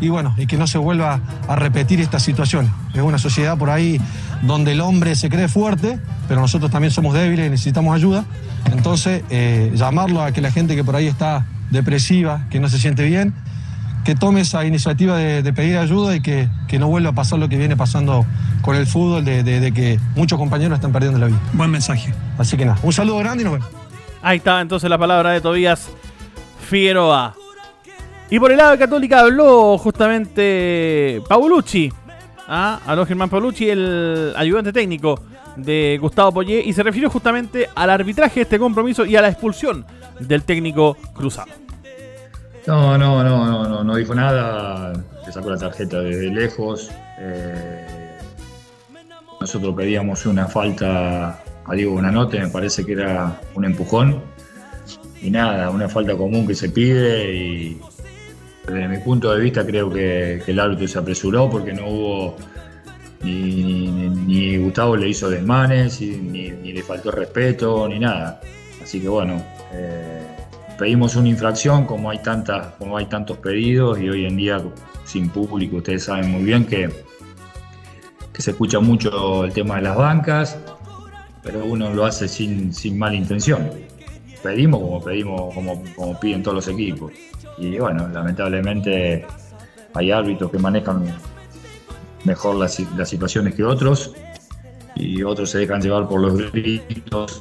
y 0.00 0.08
bueno, 0.08 0.34
y 0.38 0.46
que 0.46 0.56
no 0.56 0.66
se 0.66 0.78
vuelva 0.78 1.20
a 1.48 1.56
repetir 1.56 2.00
esta 2.00 2.20
situación. 2.20 2.72
Es 2.94 3.00
una 3.00 3.18
sociedad 3.18 3.56
por 3.58 3.70
ahí 3.70 4.00
donde 4.42 4.72
el 4.72 4.80
hombre 4.80 5.14
se 5.16 5.28
cree 5.28 5.48
fuerte, 5.48 5.98
pero 6.28 6.40
nosotros 6.40 6.70
también 6.70 6.92
somos 6.92 7.14
débiles 7.14 7.46
y 7.46 7.50
necesitamos 7.50 7.94
ayuda. 7.94 8.24
Entonces, 8.72 9.22
eh, 9.30 9.72
llamarlo 9.74 10.22
a 10.22 10.32
que 10.32 10.40
la 10.40 10.50
gente 10.50 10.76
que 10.76 10.84
por 10.84 10.96
ahí 10.96 11.06
está 11.06 11.46
depresiva, 11.70 12.46
que 12.50 12.60
no 12.60 12.68
se 12.68 12.78
siente 12.78 13.04
bien, 13.04 13.34
que 14.04 14.14
tome 14.14 14.40
esa 14.40 14.64
iniciativa 14.64 15.16
de, 15.16 15.42
de 15.42 15.52
pedir 15.52 15.76
ayuda 15.76 16.14
y 16.16 16.20
que, 16.22 16.48
que 16.66 16.78
no 16.78 16.88
vuelva 16.88 17.10
a 17.10 17.12
pasar 17.14 17.38
lo 17.38 17.48
que 17.48 17.56
viene 17.58 17.76
pasando 17.76 18.24
con 18.62 18.74
el 18.76 18.86
fútbol, 18.86 19.24
de, 19.24 19.42
de- 19.42 19.60
de 19.60 19.72
que 19.72 20.00
muchos 20.16 20.38
compañeros 20.38 20.76
están 20.78 20.92
perdiendo 20.92 21.18
la 21.18 21.26
vida. 21.26 21.38
Buen 21.52 21.70
mensaje. 21.70 22.12
Así 22.38 22.56
que 22.56 22.64
nada, 22.64 22.78
un 22.82 22.92
saludo 22.92 23.18
grande 23.18 23.42
y 23.42 23.44
nos 23.44 23.54
vemos. 23.54 23.68
Ahí 24.22 24.38
está 24.38 24.60
entonces 24.60 24.88
la 24.88 24.98
palabra 24.98 25.30
de 25.30 25.40
Tobías 25.40 25.88
Figueroa. 26.68 27.34
Y 28.30 28.38
por 28.38 28.50
el 28.50 28.58
lado 28.58 28.72
de 28.72 28.78
Católica 28.78 29.20
habló 29.20 29.78
justamente 29.78 31.22
Paulucci. 31.28 31.92
Ah, 32.46 32.80
habló 32.86 33.04
Germán 33.06 33.28
Paulucci, 33.28 33.68
el 33.68 34.32
ayudante 34.36 34.72
técnico 34.72 35.20
de 35.58 35.98
Gustavo 36.00 36.32
Poyé, 36.32 36.62
y 36.64 36.72
se 36.72 36.82
refirió 36.82 37.10
justamente 37.10 37.68
al 37.74 37.90
arbitraje 37.90 38.36
de 38.36 38.42
este 38.42 38.58
compromiso 38.58 39.04
y 39.04 39.16
a 39.16 39.22
la 39.22 39.28
expulsión 39.28 39.84
del 40.20 40.42
técnico 40.44 40.96
cruzado. 41.14 41.52
No, 42.66 42.98
no, 42.98 43.24
no, 43.24 43.46
no, 43.46 43.68
no, 43.68 43.84
no 43.84 43.96
dijo 43.96 44.14
nada. 44.14 44.92
Se 45.24 45.32
sacó 45.32 45.50
la 45.50 45.58
tarjeta 45.58 46.00
desde 46.00 46.30
lejos. 46.30 46.90
Eh, 47.18 47.86
nosotros 49.40 49.74
pedíamos 49.74 50.26
una 50.26 50.46
falta 50.46 51.42
a 51.64 51.74
Diego 51.74 51.92
Bonanote, 51.92 52.40
me 52.40 52.48
parece 52.48 52.84
que 52.84 52.92
era 52.92 53.40
un 53.54 53.64
empujón. 53.64 54.20
Y 55.22 55.30
nada, 55.30 55.70
una 55.70 55.88
falta 55.88 56.16
común 56.16 56.46
que 56.46 56.54
se 56.54 56.68
pide 56.68 57.34
y 57.34 57.80
desde 58.66 58.86
mi 58.86 58.98
punto 58.98 59.32
de 59.32 59.40
vista 59.40 59.66
creo 59.66 59.90
que 59.90 60.42
el 60.46 60.60
árbitro 60.60 60.86
se 60.86 60.98
apresuró 60.98 61.48
porque 61.48 61.72
no 61.72 61.86
hubo 61.88 62.36
ni, 63.22 64.56
Gustavo 64.58 64.96
le 64.96 65.08
hizo 65.08 65.28
desmanes, 65.28 66.00
ni, 66.00 66.50
le 66.50 66.82
faltó 66.82 67.10
respeto, 67.10 67.88
ni 67.88 67.98
nada. 67.98 68.40
Así 68.82 69.00
que 69.00 69.08
bueno, 69.08 69.42
eh, 69.72 70.26
pedimos 70.78 71.16
una 71.16 71.28
infracción 71.28 71.86
como 71.86 72.10
hay 72.10 72.18
tantas, 72.22 72.74
como 72.78 72.96
hay 72.96 73.06
tantos 73.06 73.38
pedidos 73.38 73.98
y 74.00 74.08
hoy 74.08 74.26
en 74.26 74.36
día 74.36 74.62
sin 75.04 75.28
público, 75.30 75.76
ustedes 75.76 76.04
saben 76.04 76.30
muy 76.30 76.42
bien 76.42 76.64
que, 76.66 76.90
que 78.32 78.42
se 78.42 78.52
escucha 78.52 78.78
mucho 78.78 79.44
el 79.44 79.52
tema 79.52 79.76
de 79.76 79.82
las 79.82 79.96
bancas, 79.96 80.58
pero 81.42 81.64
uno 81.64 81.92
lo 81.92 82.04
hace 82.04 82.28
sin, 82.28 82.72
sin 82.72 82.98
mala 82.98 83.14
intención. 83.14 83.70
Pedimos 84.42 84.80
como 84.80 85.02
pedimos, 85.02 85.54
como 85.54 86.20
piden 86.20 86.42
todos 86.42 86.54
los 86.54 86.68
equipos. 86.68 87.12
Y 87.56 87.78
bueno, 87.78 88.08
lamentablemente 88.08 89.26
hay 89.94 90.10
árbitros 90.12 90.50
que 90.50 90.58
manejan 90.58 91.04
mejor 92.24 92.56
las, 92.56 92.78
las 92.96 93.08
situaciones 93.08 93.54
que 93.54 93.64
otros 93.64 94.12
y 94.96 95.22
otros 95.22 95.50
se 95.50 95.58
dejan 95.58 95.80
llevar 95.80 96.08
por 96.08 96.20
los 96.20 96.50
gritos 96.52 97.40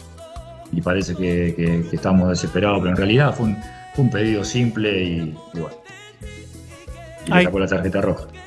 y 0.72 0.82
parece 0.82 1.16
que, 1.16 1.54
que- 1.56 1.86
que 1.90 1.96
estamos 1.96 2.30
desesperados, 2.30 2.80
pero 2.80 2.92
en 2.92 2.98
realidad 2.98 3.34
fue 3.36 3.48
un, 3.48 3.58
fue 3.96 4.04
un 4.06 4.12
pedido 4.12 4.44
simple 4.44 5.04
y, 5.04 5.36
y 5.54 5.60
bueno. 5.60 5.76
Y 7.26 7.34
le 7.34 7.44
sacó 7.44 7.60
la 7.60 7.68
tarjeta 7.68 8.02
roja. 8.02 8.28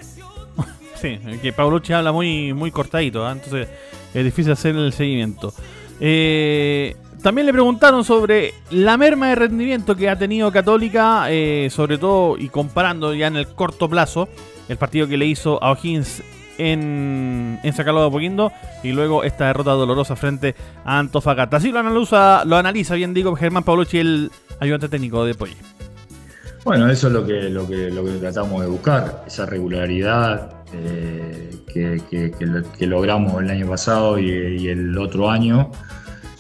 Sí, 1.01 1.19
que 1.41 1.51
Paulucci 1.55 1.95
habla 1.95 2.13
muy, 2.13 2.53
muy 2.53 2.71
cortadito, 2.71 3.27
¿ah? 3.27 3.33
entonces 3.33 3.69
es 4.13 4.23
difícil 4.23 4.53
hacer 4.53 4.77
el 4.77 4.93
seguimiento. 4.93 5.51
Eh, 5.99 6.95
también 7.23 7.47
le 7.47 7.53
preguntaron 7.55 8.05
sobre 8.05 8.53
la 8.71 8.99
merma 8.99 9.29
de 9.31 9.35
rendimiento 9.35 9.97
que 9.97 10.11
ha 10.11 10.19
tenido 10.19 10.53
Católica, 10.53 11.25
eh, 11.31 11.69
sobre 11.71 11.97
todo 11.97 12.37
y 12.37 12.51
comparando 12.51 13.15
ya 13.15 13.29
en 13.29 13.37
el 13.37 13.47
corto 13.49 13.89
plazo 13.89 14.29
el 14.71 14.79
partido 14.79 15.07
que 15.09 15.17
le 15.19 15.27
hizo 15.27 15.63
a 15.63 15.73
O'Higgins 15.73 16.23
en, 16.59 17.59
en 17.63 17.73
Sacaló 17.73 18.01
de 18.03 18.07
Apoquindo 18.09 18.53
y 18.83 18.93
luego 18.93 19.25
esta 19.25 19.47
derrota 19.47 19.73
dolorosa 19.73 20.15
frente 20.17 20.55
a 20.85 20.99
Antofagasta. 20.99 21.57
Así 21.59 21.73
lo 21.73 21.79
analiza, 21.81 22.45
lo 22.45 22.57
analiza 22.57 22.95
bien 22.95 23.13
digo 23.15 23.35
Germán 23.37 23.65
Paulucci, 23.65 23.99
el 23.99 24.31
ayudante 24.61 24.89
técnico 24.89 25.25
de 25.25 25.35
Poy. 25.35 25.57
Bueno, 26.65 26.91
eso 26.91 27.07
es 27.07 27.13
lo 27.15 27.27
que, 27.27 27.49
lo 27.49 27.67
que, 27.67 27.91
lo 27.91 28.05
que 28.05 28.13
tratamos 28.13 28.61
de 28.61 28.67
buscar, 28.69 29.25
esa 29.27 29.47
regularidad 29.47 30.53
eh, 30.75 31.51
que, 31.73 32.03
que- 32.11 32.31
que 32.33 32.47
lo- 32.47 32.71
que 32.73 32.87
logramos 32.87 33.43
el 33.43 33.49
año 33.51 33.67
pasado 33.67 34.19
y, 34.19 34.69
el 34.69 34.97
otro 34.99 35.31
año, 35.31 35.71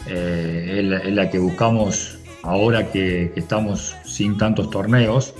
eh, 0.07 1.01
es, 1.07 1.13
la, 1.15 1.31
que 1.31 1.39
buscamos 1.39 2.19
ahora 2.43 2.91
que 2.93 3.33
estamos 3.37 3.97
sin 4.05 4.37
tantos 4.37 4.69
torneos, 4.71 5.35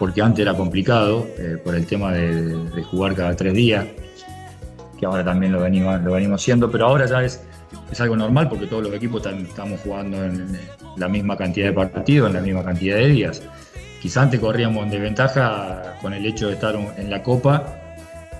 porque 0.00 0.22
antes 0.22 0.40
era 0.40 0.54
complicado 0.56 1.26
eh, 1.38 1.58
por 1.62 1.74
el 1.74 1.84
tema 1.84 2.10
de, 2.14 2.82
jugar 2.90 3.14
cada 3.14 3.36
tres 3.36 3.52
días, 3.52 3.84
que 4.98 5.04
ahora 5.04 5.22
también 5.22 5.52
lo 5.52 5.60
venimos, 5.60 6.00
lo 6.02 6.12
venimos 6.12 6.40
haciendo, 6.40 6.70
pero 6.70 6.86
ahora 6.86 7.04
ya 7.04 7.22
es, 7.22 7.42
es 7.92 8.00
algo 8.00 8.16
normal 8.16 8.48
porque 8.48 8.66
todos 8.66 8.82
los 8.82 8.94
equipos 8.94 9.22
tam- 9.22 9.46
estamos 9.46 9.78
jugando 9.80 10.24
en 10.24 10.58
la 10.96 11.06
misma 11.06 11.36
cantidad 11.36 11.66
de 11.66 11.74
partidos, 11.74 12.30
en 12.30 12.36
la 12.36 12.40
misma 12.40 12.64
cantidad 12.64 12.96
de 12.96 13.08
días. 13.08 13.42
Quizá 14.00 14.22
antes 14.22 14.40
corríamos 14.40 14.82
en 14.84 14.90
desventaja 14.90 15.98
con 16.00 16.14
el 16.14 16.24
hecho 16.24 16.48
de 16.48 16.54
estar 16.54 16.74
en 16.96 17.10
la 17.10 17.22
Copa 17.22 17.66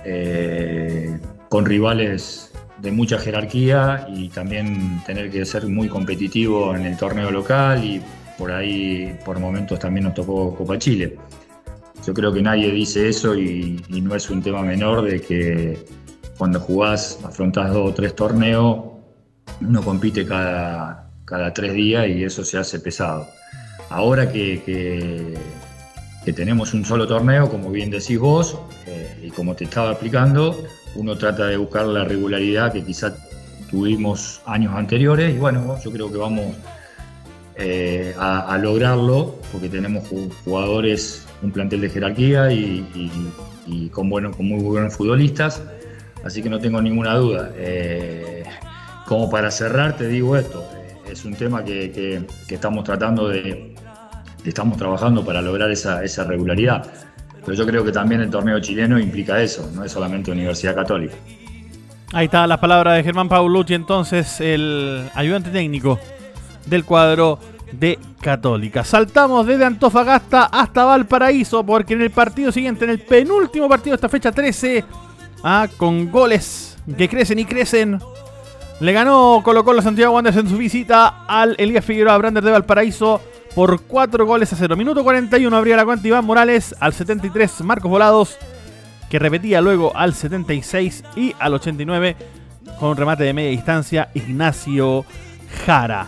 eh, 0.03 1.15
con 1.47 1.63
rivales 1.65 2.51
de 2.79 2.91
mucha 2.91 3.19
jerarquía 3.19 4.07
y 4.11 4.29
también 4.29 5.03
tener 5.05 5.29
que 5.29 5.45
ser 5.45 5.67
muy 5.67 5.87
competitivo 5.87 6.75
en 6.75 6.87
el 6.87 6.97
torneo 6.97 7.29
local 7.29 7.83
y 7.83 8.01
por 8.39 8.51
ahí 8.51 9.15
por 9.23 9.39
momentos 9.39 9.77
también 9.77 10.05
nos 10.05 10.15
tocó 10.15 10.55
Copa 10.55 10.79
Chile. 10.79 11.17
Yo 12.05 12.13
creo 12.13 12.33
que 12.33 12.41
nadie 12.41 12.71
dice 12.71 13.07
eso 13.09 13.35
y, 13.35 13.83
no 13.89 14.15
es 14.15 14.29
un 14.29 14.41
tema 14.41 14.61
menor 14.63 15.03
de 15.03 15.21
que 15.21 15.85
cuando 16.37 16.59
jugás, 16.59 17.19
afrontás 17.23 17.71
dos 17.71 17.91
o 17.91 17.93
tres 17.93 18.15
torneos, 18.15 18.77
uno 19.61 19.81
compite 19.83 20.25
cada, 20.25 21.11
cada 21.25 21.53
tres 21.53 21.73
días 21.73 22.07
y 22.07 22.23
eso 22.23 22.43
se 22.43 22.57
hace 22.57 22.79
pesado. 22.79 23.27
Ahora 23.89 24.31
que, 24.31 24.61
que- 24.65 25.61
tenemos 26.33 26.73
un 26.73 26.85
solo 26.85 27.07
torneo, 27.07 27.49
como 27.49 27.71
bien 27.71 27.89
decís 27.89 28.17
vos, 28.19 28.57
eh, 28.87 29.23
y 29.23 29.29
como 29.31 29.55
te 29.55 29.63
estaba 29.65 29.91
explicando, 29.91 30.55
uno 30.95 31.17
trata 31.17 31.47
de 31.47 31.57
buscar 31.57 31.85
la 31.87 32.03
regularidad 32.05 32.71
que 32.71 32.83
quizá 32.83 33.15
tuvimos 33.69 34.39
años 34.45 34.73
anteriores 34.75 35.33
y 35.35 35.37
bueno, 35.39 35.77
yo 35.83 35.91
creo 35.91 36.11
que 36.11 36.17
vamos 36.17 36.55
eh, 37.55 38.13
a, 38.17 38.57
lograrlo 38.57 39.35
porque 39.51 39.67
tenemos 39.67 40.09
ju- 40.09 40.31
jugadores, 40.45 41.25
un 41.41 41.51
plantel 41.51 41.81
de 41.81 41.89
jerarquía 41.89 42.51
y, 42.51 43.89
con, 43.91 44.09
bueno, 44.09 44.31
con 44.31 44.47
muy 44.47 44.61
buenos 44.61 44.93
futbolistas, 44.95 45.61
así 46.23 46.41
que 46.43 46.49
no 46.49 46.59
tengo 46.59 46.81
ninguna 46.81 47.15
duda. 47.15 47.51
Eh, 47.55 48.43
como 49.07 49.29
para 49.29 49.49
cerrar, 49.51 49.97
te 49.97 50.07
digo 50.07 50.35
esto, 50.37 50.63
es 51.09 51.25
un 51.25 51.35
tema 51.35 51.63
que, 51.63 51.91
que- 52.47 52.53
estamos 52.53 52.83
tratando 52.83 53.27
de, 53.29 53.75
estamos 54.45 54.77
trabajando 54.77 55.25
para 55.25 55.41
lograr 55.41 55.69
esa, 55.71 56.03
esa 56.03 56.23
regularidad. 56.23 56.85
Pero 57.43 57.53
yo 57.57 57.65
creo 57.65 57.83
que 57.83 57.91
también 57.91 58.21
el 58.21 58.29
torneo 58.29 58.59
chileno 58.59 58.99
implica 58.99 59.41
eso, 59.41 59.69
no 59.73 59.83
es 59.83 59.91
solamente 59.91 60.31
Universidad 60.31 60.75
Católica. 60.75 61.15
Ahí 62.13 62.25
está 62.25 62.45
las 62.45 62.59
palabras 62.59 62.97
de 62.97 63.03
Germán 63.03 63.29
Paulucci, 63.29 63.73
entonces 63.73 64.39
el 64.41 65.09
ayudante 65.15 65.49
técnico 65.49 65.97
del 66.67 66.83
cuadro 66.85 67.39
de 67.71 67.99
Católica. 68.21 68.83
Saltamos 68.83 69.45
desde 69.45 69.65
Antofagasta 69.65 70.45
hasta 70.45 70.85
Valparaíso, 70.85 71.65
porque 71.65 71.93
en 71.93 72.01
el 72.01 72.11
partido 72.11 72.51
siguiente, 72.51 72.85
en 72.85 72.91
el 72.91 72.99
penúltimo 72.99 73.67
partido 73.69 73.91
de 73.91 73.95
esta 73.95 74.09
fecha 74.09 74.31
13, 74.31 74.83
ah, 75.43 75.67
con 75.77 76.11
goles 76.11 76.77
que 76.97 77.09
crecen 77.09 77.39
y 77.39 77.45
crecen, 77.45 77.99
Le 78.79 78.93
ganó 78.93 79.41
Colo 79.43 79.63
Colo 79.63 79.81
Santiago 79.81 80.15
Wanderers 80.15 80.43
en 80.43 80.49
su 80.49 80.57
visita 80.57 81.25
al 81.27 81.55
Elías 81.59 81.85
Figueroa 81.85 82.17
Brander 82.17 82.43
de 82.43 82.51
Valparaíso 82.51 83.21
por 83.53 83.81
4 83.83 84.25
goles 84.25 84.51
a 84.53 84.55
0. 84.55 84.75
Minuto 84.75 85.03
41 85.03 85.55
abría 85.55 85.77
la 85.77 85.85
cuenta 85.85 86.07
Iván 86.07 86.25
Morales, 86.25 86.75
al 86.79 86.93
73 86.93 87.61
Marcos 87.61 87.91
Volados, 87.91 88.37
que 89.09 89.19
repetía 89.19 89.61
luego 89.61 89.95
al 89.95 90.13
76 90.13 91.03
y 91.15 91.35
al 91.37 91.53
89 91.53 92.15
con 92.79 92.89
un 92.89 92.97
remate 92.97 93.23
de 93.23 93.33
media 93.33 93.51
distancia 93.51 94.09
Ignacio 94.15 95.05
Jara. 95.65 96.07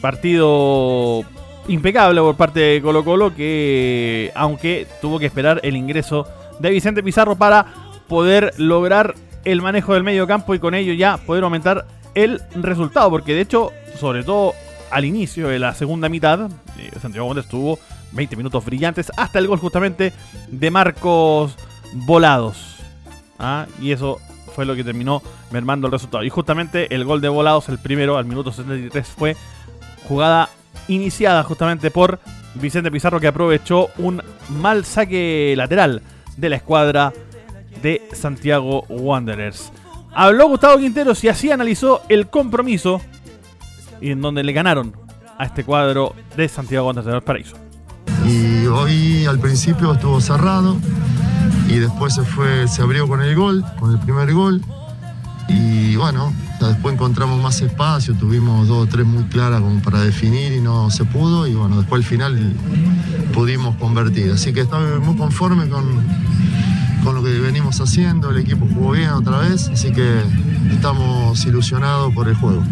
Partido 0.00 1.24
impecable 1.68 2.20
por 2.20 2.36
parte 2.36 2.60
de 2.60 2.82
Colo 2.82 3.04
Colo 3.04 3.34
que 3.34 4.32
aunque 4.34 4.86
tuvo 5.00 5.18
que 5.18 5.26
esperar 5.26 5.60
el 5.62 5.76
ingreso 5.76 6.26
de 6.58 6.70
Vicente 6.70 7.02
Pizarro 7.02 7.36
para 7.36 7.66
poder 8.08 8.54
lograr 8.56 9.14
el 9.44 9.62
manejo 9.62 9.94
del 9.94 10.02
medio 10.02 10.26
campo 10.26 10.54
y 10.54 10.58
con 10.58 10.74
ello 10.74 10.94
ya 10.94 11.18
poder 11.18 11.44
aumentar 11.44 11.86
el 12.14 12.40
resultado 12.54 13.10
porque 13.10 13.34
de 13.34 13.42
hecho 13.42 13.70
sobre 13.98 14.24
todo 14.24 14.54
al 14.90 15.04
inicio 15.04 15.48
de 15.48 15.58
la 15.58 15.74
segunda 15.74 16.08
mitad 16.08 16.50
eh, 16.78 16.90
Santiago 17.00 17.26
Wanderers 17.26 17.50
tuvo 17.50 17.78
20 18.12 18.36
minutos 18.36 18.64
brillantes 18.64 19.12
hasta 19.16 19.38
el 19.38 19.46
gol 19.46 19.58
justamente 19.58 20.14
de 20.48 20.70
Marcos 20.70 21.54
Volados 21.92 22.76
¿ah? 23.38 23.66
y 23.80 23.92
eso 23.92 24.18
fue 24.54 24.64
lo 24.64 24.74
que 24.74 24.84
terminó 24.84 25.22
mermando 25.50 25.86
el 25.86 25.92
resultado 25.92 26.24
y 26.24 26.30
justamente 26.30 26.94
el 26.94 27.04
gol 27.04 27.20
de 27.20 27.28
Volados 27.28 27.68
el 27.68 27.78
primero 27.78 28.16
al 28.16 28.24
minuto 28.24 28.52
73 28.52 29.06
fue 29.06 29.36
jugada 30.08 30.48
iniciada 30.88 31.42
justamente 31.44 31.90
por 31.90 32.18
Vicente 32.54 32.90
Pizarro 32.90 33.20
que 33.20 33.28
aprovechó 33.28 33.90
un 33.98 34.22
mal 34.48 34.84
saque 34.84 35.54
lateral 35.56 36.02
de 36.36 36.48
la 36.48 36.56
escuadra 36.56 37.12
de 37.82 38.02
Santiago 38.12 38.84
Wanderers. 38.88 39.70
Habló 40.14 40.48
Gustavo 40.48 40.78
Quinteros 40.78 41.22
y 41.24 41.28
así 41.28 41.50
analizó 41.50 42.02
el 42.08 42.28
compromiso 42.28 43.00
y 44.00 44.10
en 44.10 44.20
donde 44.20 44.42
le 44.42 44.52
ganaron 44.52 44.96
a 45.36 45.44
este 45.44 45.62
cuadro 45.64 46.14
de 46.36 46.48
Santiago 46.48 46.86
Wanderers 46.86 47.06
de 47.06 47.12
Valparaíso. 47.12 47.56
Y 48.26 48.66
hoy 48.66 49.26
al 49.26 49.38
principio 49.38 49.92
estuvo 49.92 50.20
cerrado 50.20 50.76
y 51.68 51.78
después 51.78 52.14
se 52.14 52.22
fue, 52.22 52.66
se 52.66 52.82
abrió 52.82 53.06
con 53.06 53.22
el 53.22 53.34
gol, 53.36 53.64
con 53.78 53.92
el 53.92 53.98
primer 54.00 54.32
gol. 54.32 54.62
Y 55.48 55.96
bueno, 55.96 56.32
después 56.60 56.94
encontramos 56.94 57.40
más 57.42 57.60
espacio, 57.62 58.14
tuvimos 58.14 58.68
dos 58.68 58.84
o 58.84 58.86
tres 58.86 59.06
muy 59.06 59.24
claras 59.24 59.62
para 59.82 60.00
definir 60.00 60.52
y 60.52 60.60
no 60.60 60.90
se 60.90 61.04
pudo. 61.04 61.46
Y 61.46 61.54
bueno, 61.54 61.78
después 61.78 62.04
al 62.04 62.08
final 62.08 62.52
pudimos 63.32 63.76
convertir. 63.76 64.30
Así 64.32 64.52
que 64.52 64.60
estoy 64.60 65.00
muy 65.00 65.16
conforme 65.16 65.68
con, 65.68 65.84
con 67.02 67.14
lo 67.14 67.22
que 67.22 67.30
venimos 67.38 67.80
haciendo. 67.80 68.30
El 68.30 68.38
equipo 68.38 68.66
jugó 68.74 68.92
bien 68.92 69.10
otra 69.10 69.38
vez, 69.38 69.68
así 69.68 69.90
que 69.92 70.20
estamos 70.70 71.44
ilusionados 71.46 72.12
por 72.14 72.28
el 72.28 72.34
juego. 72.34 72.62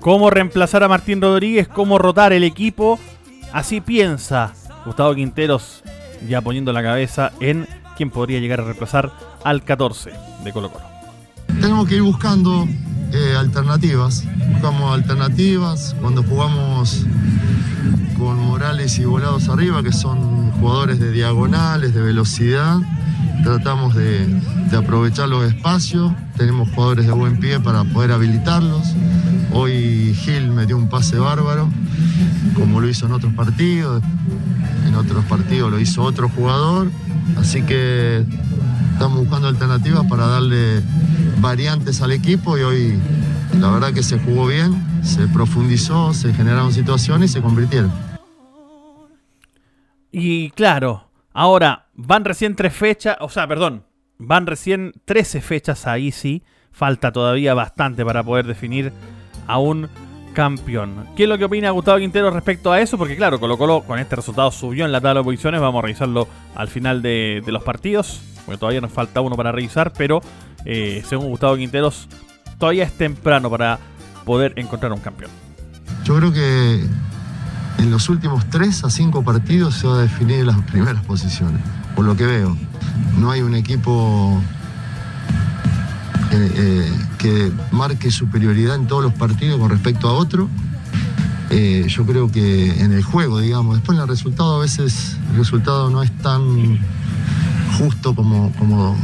¿Cómo 0.00 0.30
reemplazar 0.30 0.82
a 0.82 0.88
Martín 0.88 1.22
Rodríguez? 1.22 1.68
¿Cómo 1.68 1.96
rotar 1.96 2.32
el 2.32 2.42
equipo? 2.42 2.98
Así 3.52 3.80
piensa 3.80 4.52
Gustavo 4.84 5.14
Quinteros, 5.14 5.84
ya 6.28 6.40
poniendo 6.40 6.72
la 6.72 6.82
cabeza 6.82 7.30
en 7.38 7.68
quién 7.96 8.10
podría 8.10 8.40
llegar 8.40 8.60
a 8.60 8.64
reemplazar 8.64 9.12
al 9.44 9.62
14 9.62 10.12
de 10.42 10.52
Colo 10.52 10.72
Colo. 10.72 10.91
Tenemos 11.62 11.86
que 11.86 11.94
ir 11.94 12.02
buscando 12.02 12.66
eh, 13.12 13.36
alternativas. 13.38 14.24
Buscamos 14.50 14.94
alternativas 14.94 15.94
cuando 16.00 16.24
jugamos 16.24 17.06
con 18.18 18.36
Morales 18.40 18.98
y 18.98 19.04
Volados 19.04 19.48
arriba, 19.48 19.80
que 19.80 19.92
son 19.92 20.50
jugadores 20.58 20.98
de 20.98 21.12
diagonales, 21.12 21.94
de 21.94 22.02
velocidad. 22.02 22.78
Tratamos 23.44 23.94
de, 23.94 24.26
de 24.26 24.76
aprovechar 24.76 25.28
los 25.28 25.44
espacios. 25.44 26.12
Tenemos 26.36 26.68
jugadores 26.70 27.06
de 27.06 27.12
buen 27.12 27.38
pie 27.38 27.60
para 27.60 27.84
poder 27.84 28.10
habilitarlos. 28.10 28.82
Hoy 29.52 30.16
Gil 30.18 30.50
metió 30.50 30.76
un 30.76 30.88
pase 30.88 31.16
bárbaro, 31.16 31.68
como 32.56 32.80
lo 32.80 32.88
hizo 32.88 33.06
en 33.06 33.12
otros 33.12 33.34
partidos. 33.34 34.02
En 34.84 34.96
otros 34.96 35.24
partidos 35.26 35.70
lo 35.70 35.78
hizo 35.78 36.02
otro 36.02 36.28
jugador. 36.28 36.90
Así 37.36 37.62
que 37.62 38.26
estamos 38.94 39.20
buscando 39.20 39.46
alternativas 39.46 40.04
para 40.08 40.26
darle 40.26 40.82
variantes 41.42 42.00
al 42.00 42.12
equipo 42.12 42.56
y 42.56 42.62
hoy 42.62 42.98
la 43.58 43.70
verdad 43.70 43.92
que 43.92 44.02
se 44.02 44.18
jugó 44.18 44.46
bien, 44.46 44.72
se 45.02 45.26
profundizó, 45.28 46.14
se 46.14 46.32
generaron 46.32 46.72
situaciones 46.72 47.30
y 47.30 47.32
se 47.34 47.42
convirtieron. 47.42 47.92
Y 50.10 50.50
claro, 50.50 51.08
ahora 51.32 51.88
van 51.94 52.24
recién 52.24 52.54
tres 52.54 52.72
fechas, 52.72 53.16
o 53.20 53.28
sea, 53.28 53.46
perdón, 53.48 53.84
van 54.18 54.46
recién 54.46 54.92
13 55.04 55.40
fechas 55.40 55.86
ahí 55.86 56.12
sí, 56.12 56.44
falta 56.70 57.12
todavía 57.12 57.54
bastante 57.54 58.04
para 58.04 58.22
poder 58.22 58.46
definir 58.46 58.92
a 59.46 59.58
un 59.58 59.88
campeón. 60.34 61.08
¿Qué 61.16 61.24
es 61.24 61.28
lo 61.28 61.36
que 61.38 61.44
opina 61.44 61.70
Gustavo 61.70 61.98
Quintero 61.98 62.30
respecto 62.30 62.72
a 62.72 62.80
eso? 62.80 62.96
Porque 62.96 63.16
claro, 63.16 63.40
Colo 63.40 63.58
Colo 63.58 63.82
con 63.82 63.98
este 63.98 64.16
resultado 64.16 64.50
subió 64.50 64.84
en 64.84 64.92
la 64.92 65.00
tabla 65.00 65.20
de 65.20 65.24
posiciones, 65.24 65.60
vamos 65.60 65.80
a 65.80 65.82
revisarlo 65.82 66.28
al 66.54 66.68
final 66.68 67.02
de, 67.02 67.42
de 67.44 67.52
los 67.52 67.62
partidos, 67.62 68.22
porque 68.44 68.58
todavía 68.58 68.80
nos 68.80 68.92
falta 68.92 69.20
uno 69.20 69.36
para 69.36 69.52
revisar, 69.52 69.92
pero 69.92 70.20
eh, 70.64 71.02
según 71.08 71.28
Gustavo 71.28 71.56
Quinteros, 71.56 72.08
todavía 72.58 72.84
es 72.84 72.92
temprano 72.92 73.50
para 73.50 73.78
poder 74.24 74.52
encontrar 74.56 74.92
un 74.92 75.00
campeón. 75.00 75.30
Yo 76.04 76.16
creo 76.16 76.32
que 76.32 76.86
en 77.78 77.90
los 77.90 78.08
últimos 78.08 78.48
3 78.50 78.84
a 78.84 78.90
5 78.90 79.22
partidos 79.22 79.74
se 79.74 79.86
va 79.86 79.96
a 79.96 80.02
definir 80.02 80.44
las 80.44 80.60
primeras 80.62 81.04
posiciones, 81.04 81.60
por 81.94 82.04
lo 82.04 82.16
que 82.16 82.26
veo. 82.26 82.56
No 83.18 83.30
hay 83.30 83.42
un 83.42 83.54
equipo 83.54 84.40
eh, 86.32 86.52
eh, 86.56 86.92
que 87.18 87.52
marque 87.70 88.10
superioridad 88.10 88.76
en 88.76 88.86
todos 88.86 89.02
los 89.02 89.12
partidos 89.14 89.58
con 89.58 89.70
respecto 89.70 90.08
a 90.08 90.12
otro. 90.12 90.48
Yo 91.86 92.06
creo 92.06 92.32
que 92.32 92.80
en 92.82 92.92
el 92.92 93.02
juego, 93.02 93.38
digamos, 93.38 93.74
después 93.74 93.98
en 93.98 94.02
el 94.02 94.08
resultado 94.08 94.56
a 94.56 94.60
veces 94.60 95.18
el 95.32 95.36
resultado 95.36 95.90
no 95.90 96.02
es 96.02 96.10
tan 96.18 96.78
justo 97.78 98.14
como, 98.14 98.52
como 98.58 98.96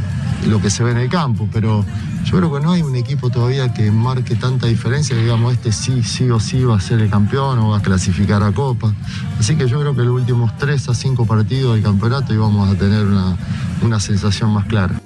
lo 0.47 0.61
que 0.61 0.71
se 0.71 0.85
ve 0.85 0.93
en 0.93 0.99
el 0.99 1.09
campo, 1.09 1.49
pero 1.53 1.85
yo 2.25 2.37
creo 2.37 2.53
que 2.53 2.61
no 2.61 2.73
hay 2.73 2.83
un 2.83 2.95
equipo 2.97 3.31
todavía 3.31 3.73
que 3.73 3.91
marque 3.91 4.35
tanta 4.37 4.67
diferencia, 4.67 5.17
digamos, 5.17 5.55
este 5.55 5.73
sí, 5.73 6.03
sí 6.03 6.29
o 6.31 6.39
sí 6.39 6.63
va 6.63 6.77
a 6.77 6.81
ser 6.81 7.01
el 7.01 7.11
campeón 7.11 7.59
o 7.59 7.71
va 7.71 7.79
a 7.79 7.83
clasificar 7.83 8.43
a 8.43 8.53
Copa. 8.53 8.93
Así 9.39 9.57
que 9.57 9.67
yo 9.67 9.81
creo 9.81 9.95
que 9.95 10.03
los 10.03 10.15
últimos 10.15 10.57
3 10.59 10.89
a 10.89 10.95
5 10.95 11.27
partidos 11.27 11.75
del 11.75 11.83
campeonato 11.83 12.35
íbamos 12.35 12.69
a 12.69 12.79
tener 12.79 13.07
una, 13.07 13.37
una 13.83 14.01
sensación 14.01 14.51
más 14.51 14.67
clara. 14.67 15.01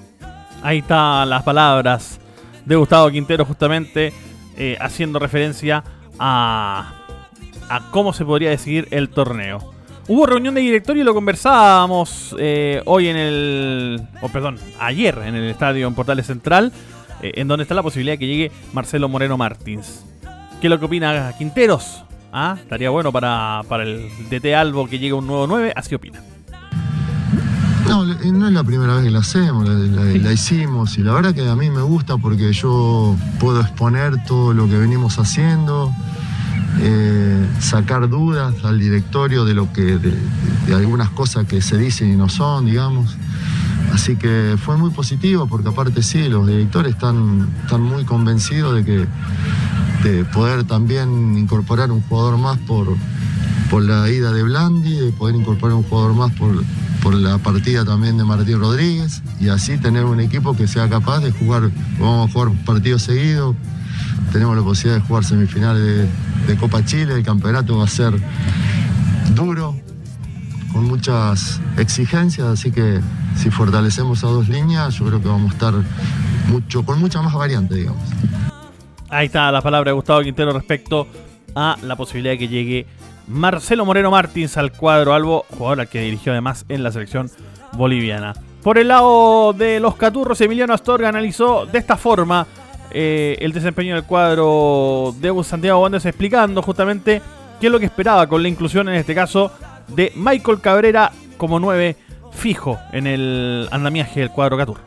Ahí 0.63 0.79
están 0.79 1.31
las 1.31 1.43
palabras 1.43 2.21
de 2.65 2.77
Gustavo 2.77 3.11
Quintero 3.11 3.45
justamente 3.45 4.13
eh, 4.57 4.77
haciendo 4.81 5.19
referencia 5.19 5.83
a, 6.19 6.93
a 7.69 7.81
cómo 7.91 8.13
se 8.13 8.25
podría 8.25 8.51
decidir 8.51 8.89
el 8.91 9.09
torneo. 9.09 9.72
Hubo 10.09 10.27
reunión 10.27 10.55
de 10.55 10.61
directorio 10.61 11.03
y 11.03 11.05
lo 11.07 11.15
conversábamos 11.15 12.35
eh, 12.39 12.83
hoy 12.87 13.09
en 13.09 13.17
el. 13.17 14.01
O 14.21 14.29
perdón, 14.29 14.59
ayer 14.81 15.17
en 15.25 15.35
el 15.37 15.45
estadio 15.51 15.87
en 15.87 15.95
Portales 15.95 16.27
Central, 16.27 16.73
eh, 17.23 17.33
en 17.37 17.47
donde 17.49 17.63
está 17.63 17.75
la 17.75 17.83
posibilidad 17.83 18.15
de 18.15 18.19
que 18.19 18.27
llegue 18.27 18.53
Marcelo 18.73 19.09
Moreno 19.09 19.37
Martins. 19.39 20.05
¿Qué 20.61 20.67
es 20.67 20.71
lo 20.71 20.79
que 20.79 20.87
opina 20.87 21.33
Quinteros? 21.39 22.05
¿Ah? 22.33 22.57
Estaría 22.59 22.91
bueno 22.91 23.13
para, 23.13 23.63
para 23.69 23.85
el 23.85 24.09
DT 24.31 24.55
Albo 24.55 24.89
que 24.89 24.99
llegue 24.99 25.13
un 25.13 25.27
nuevo 25.27 25.47
9, 25.47 25.73
así 25.77 25.95
opina. 25.95 26.21
No, 27.89 28.05
no 28.07 28.47
es 28.47 28.53
la 28.53 28.65
primera 28.65 28.95
vez 28.95 29.05
que 29.05 29.11
la 29.11 29.19
hacemos, 29.19 29.69
la, 29.69 29.75
la- 29.75 30.19
la 30.19 30.33
hicimos 30.33 30.97
y 30.99 31.03
la 31.03 31.13
verdad 31.13 31.35
que 31.35 31.47
a 31.49 31.55
mí 31.57 31.69
me 31.69 31.83
gusta 31.83 32.17
porque 32.17 32.53
yo 32.53 33.17
puedo 33.39 33.61
exponer 33.61 34.25
todo 34.25 34.53
lo 34.55 34.67
que 34.69 34.79
venimos 34.79 35.19
haciendo, 35.19 35.93
eh, 36.81 37.47
sacar 37.61 38.09
dudas 38.09 38.55
al 38.65 38.79
directorio 38.79 39.45
de 39.45 39.55
lo 39.55 39.73
que 39.73 39.99
de, 39.99 40.75
algunas 40.75 41.11
cosas 41.11 41.47
que 41.47 41.61
se 41.61 41.77
dicen 41.77 42.13
y 42.13 42.17
no 42.17 42.29
son, 42.29 42.67
digamos. 42.67 43.17
Así 43.93 44.17
que 44.17 44.57
fue 44.59 44.77
muy 44.79 44.91
positivo 44.91 45.47
porque 45.47 45.69
aparte 45.69 46.03
sí, 46.03 46.29
los 46.29 46.47
directores 46.47 46.95
están, 46.95 47.49
están 47.63 47.83
muy 47.83 48.05
convencidos 48.05 48.75
de 48.75 48.85
que 48.85 49.07
de 50.03 50.25
poder 50.25 50.65
también 50.65 51.39
incorporar 51.39 51.91
un 51.93 52.03
jugador 52.03 52.39
más 52.39 52.59
por, 52.59 52.97
por 53.71 53.83
la 53.83 54.11
ida 54.11 54.33
de 54.33 54.43
Blandi, 54.43 54.97
de 54.97 55.13
poder 55.13 55.37
incorporar 55.37 55.77
un 55.77 55.85
jugador 55.85 56.15
más 56.15 56.33
por, 56.33 56.65
por 57.03 57.15
la 57.15 57.39
partida 57.39 57.85
también 57.85 58.17
de 58.17 58.25
Martín 58.25 58.61
Rodríguez 58.61 59.23
y 59.41 59.49
así 59.49 59.77
tener 59.77 60.05
un 60.05 60.21
equipo 60.21 60.57
que 60.57 60.67
sea 60.67 60.89
capaz 60.89 61.21
de 61.21 61.33
jugar, 61.33 61.71
vamos 61.99 62.31
a 62.31 62.33
jugar 62.33 62.53
partidos 62.65 63.03
seguidos, 63.03 63.57
tenemos 64.31 64.57
la 64.57 64.63
posibilidad 64.63 65.01
de 65.01 65.07
jugar 65.07 65.25
semifinales 65.25 66.09
de, 66.47 66.57
Copa 66.57 66.85
Chile, 66.85 67.15
el 67.15 67.25
campeonato 67.25 67.79
va 67.79 67.85
a 67.85 67.89
ser 67.89 68.13
duro, 69.35 69.75
con 70.73 70.85
muchas 70.85 71.61
exigencias, 71.79 72.47
así 72.47 72.71
que 72.71 73.01
si 73.37 73.51
fortalecemos 73.51 74.19
esas 74.19 74.31
dos 74.31 74.49
líneas, 74.49 74.95
yo 74.95 75.07
creo 75.07 75.23
que 75.23 75.29
vamos 75.29 75.51
a 75.51 75.55
estar 75.55 75.75
mucho, 76.49 76.85
con 76.85 77.01
mucha 77.01 77.23
más 77.23 77.35
variante, 77.35 77.75
digamos. 77.77 78.03
Ahí 79.09 79.27
está 79.27 79.51
la 79.51 79.61
palabra 79.61 79.91
de 79.91 79.95
Gustavo 79.95 80.23
Quintero 80.23 80.53
respecto 80.53 81.07
a 81.55 81.77
la 81.83 81.97
posibilidad 81.97 82.33
de 82.33 82.39
que 82.39 82.49
llegue 82.49 82.87
Marcelo 83.29 83.85
Moreno 83.85 84.11
Martins 84.11 84.57
al 84.57 84.73
cuadro 84.73 85.15
Albo, 85.15 85.45
jugador 85.51 85.81
al 85.81 85.89
que 85.89 86.01
dirigió 86.01 86.33
además 86.33 86.65
en 86.69 86.83
la 86.83 86.93
selección 86.93 87.31
boliviana. 87.73 88.35
Por 88.63 88.79
el 88.79 88.89
lado 88.89 89.53
de 89.53 89.81
los 89.81 89.97
Caturros, 89.97 90.41
Emiliano 90.41 90.73
Astorga 90.73 91.09
analizó 91.09 91.67
de 91.67 91.79
esta 91.79 91.97
forma 91.97 92.47
eh, 92.95 93.37
el 93.41 93.53
desempeño 93.53 93.95
del 93.95 94.05
cuadro 94.05 95.15
de 95.21 95.45
Santiago 95.45 95.81
Wanderers 95.81 96.07
explicando 96.07 96.63
justamente 96.63 97.23
qué 97.61 97.67
es 97.67 97.73
lo 97.73 97.79
que 97.79 97.87
esperaba 97.87 98.27
con 98.27 98.43
la 98.43 98.49
inclusión 98.49 98.89
en 98.89 98.97
este 98.97 99.15
caso 99.15 99.51
de 99.89 100.13
Michael 100.17 100.61
Cabrera 100.61 101.13
como 101.37 101.59
9 101.59 101.97
fijo 102.33 102.79
en 102.93 103.07
el 103.07 103.69
andamiaje 103.71 104.21
del 104.21 104.31
cuadro 104.31 104.57
Catur. 104.57 104.79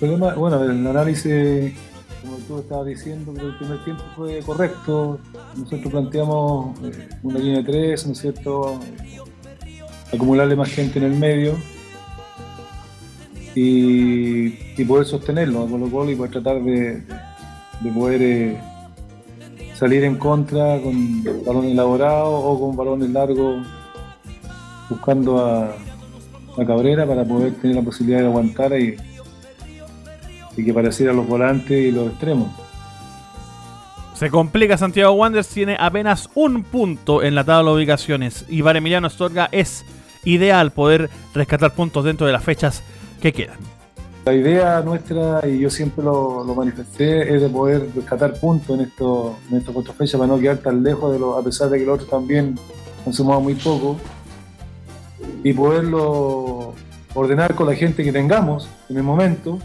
bueno, 0.00 0.62
el 0.62 0.86
análisis, 0.86 1.74
como 2.22 2.36
tú 2.46 2.58
estabas 2.60 2.86
diciendo, 2.86 3.32
el 3.32 3.56
primer 3.56 3.84
tiempo 3.84 4.02
fue 4.16 4.40
correcto. 4.40 5.18
Nosotros 5.56 5.90
planteamos 5.90 6.78
eh, 6.84 7.08
una 7.22 7.38
línea 7.38 7.58
de 7.58 7.64
tres, 7.64 8.06
¿no 8.06 8.12
es 8.12 8.18
cierto? 8.18 8.80
Acumularle 10.12 10.56
más 10.56 10.70
gente 10.70 10.98
en 10.98 11.04
el 11.04 11.16
medio 11.16 11.56
y, 13.54 14.84
poder 14.84 15.06
sostenerlo 15.06 15.64
a 15.64 15.68
Colo 15.68 16.10
y 16.10 16.16
poder 16.16 16.32
tratar 16.32 16.62
de, 16.62 17.02
poder 17.88 18.22
eh, 18.22 18.60
salir 19.74 20.04
en 20.04 20.16
contra 20.16 20.78
con 20.80 21.24
balones 21.46 21.72
elaborados 21.72 22.42
o 22.44 22.60
con 22.60 22.76
balones 22.76 23.08
largos 23.10 23.66
buscando 24.88 25.38
a, 25.38 25.74
Cabrera 26.66 27.06
para 27.06 27.24
poder 27.24 27.54
tener 27.54 27.76
la 27.76 27.82
posibilidad 27.82 28.20
de 28.20 28.26
aguantar 28.26 28.78
y, 28.78 28.94
y 30.58 30.64
que 30.64 30.74
pareciera 30.74 31.10
los 31.14 31.26
volantes 31.26 31.70
y 31.70 31.90
los 31.90 32.08
extremos. 32.08 32.50
Se 34.12 34.28
complica 34.28 34.76
Santiago 34.76 35.12
Wanderers, 35.12 35.48
tiene 35.48 35.78
apenas 35.80 36.28
un 36.34 36.62
punto 36.62 37.22
en 37.22 37.34
la 37.34 37.44
tabla 37.44 37.70
de 37.70 37.76
ubicaciones 37.78 38.44
y 38.50 38.62
para 38.62 38.76
Emiliano 38.76 39.06
Astorga 39.06 39.48
es 39.52 39.86
ideal 40.24 40.70
poder 40.70 41.08
rescatar 41.32 41.74
puntos 41.74 42.04
dentro 42.04 42.26
de 42.26 42.34
las 42.34 42.44
fechas 42.44 42.82
que 43.22 43.32
quedan. 43.32 43.79
La 44.30 44.36
idea 44.36 44.80
nuestra, 44.82 45.40
y 45.44 45.58
yo 45.58 45.68
siempre 45.68 46.04
lo, 46.04 46.44
manifesté, 46.54 47.34
es 47.34 47.42
de 47.42 47.48
poder 47.48 47.88
rescatar 47.96 48.34
puntos 48.34 48.78
en 48.78 48.84
estos 48.84 49.32
en 49.50 49.56
estos 49.56 49.74
cuatro 49.74 49.92
fechas 49.92 50.20
para 50.20 50.28
no 50.32 50.38
quedar 50.38 50.58
tan 50.58 50.84
lejos 50.84 51.12
de 51.12 51.18
los, 51.18 51.36
a 51.36 51.42
pesar 51.42 51.68
de 51.68 51.80
que 51.80 51.84
los 51.84 51.96
otros 51.96 52.08
también 52.08 52.56
han 53.04 53.12
sumado 53.12 53.40
muy 53.40 53.54
poco, 53.54 53.96
y 55.42 55.52
poderlo 55.52 56.74
ordenar 57.12 57.56
con 57.56 57.66
la 57.66 57.74
gente 57.74 58.04
que 58.04 58.12
tengamos 58.12 58.68
en 58.88 58.98
el 58.98 59.02
momento, 59.02 59.58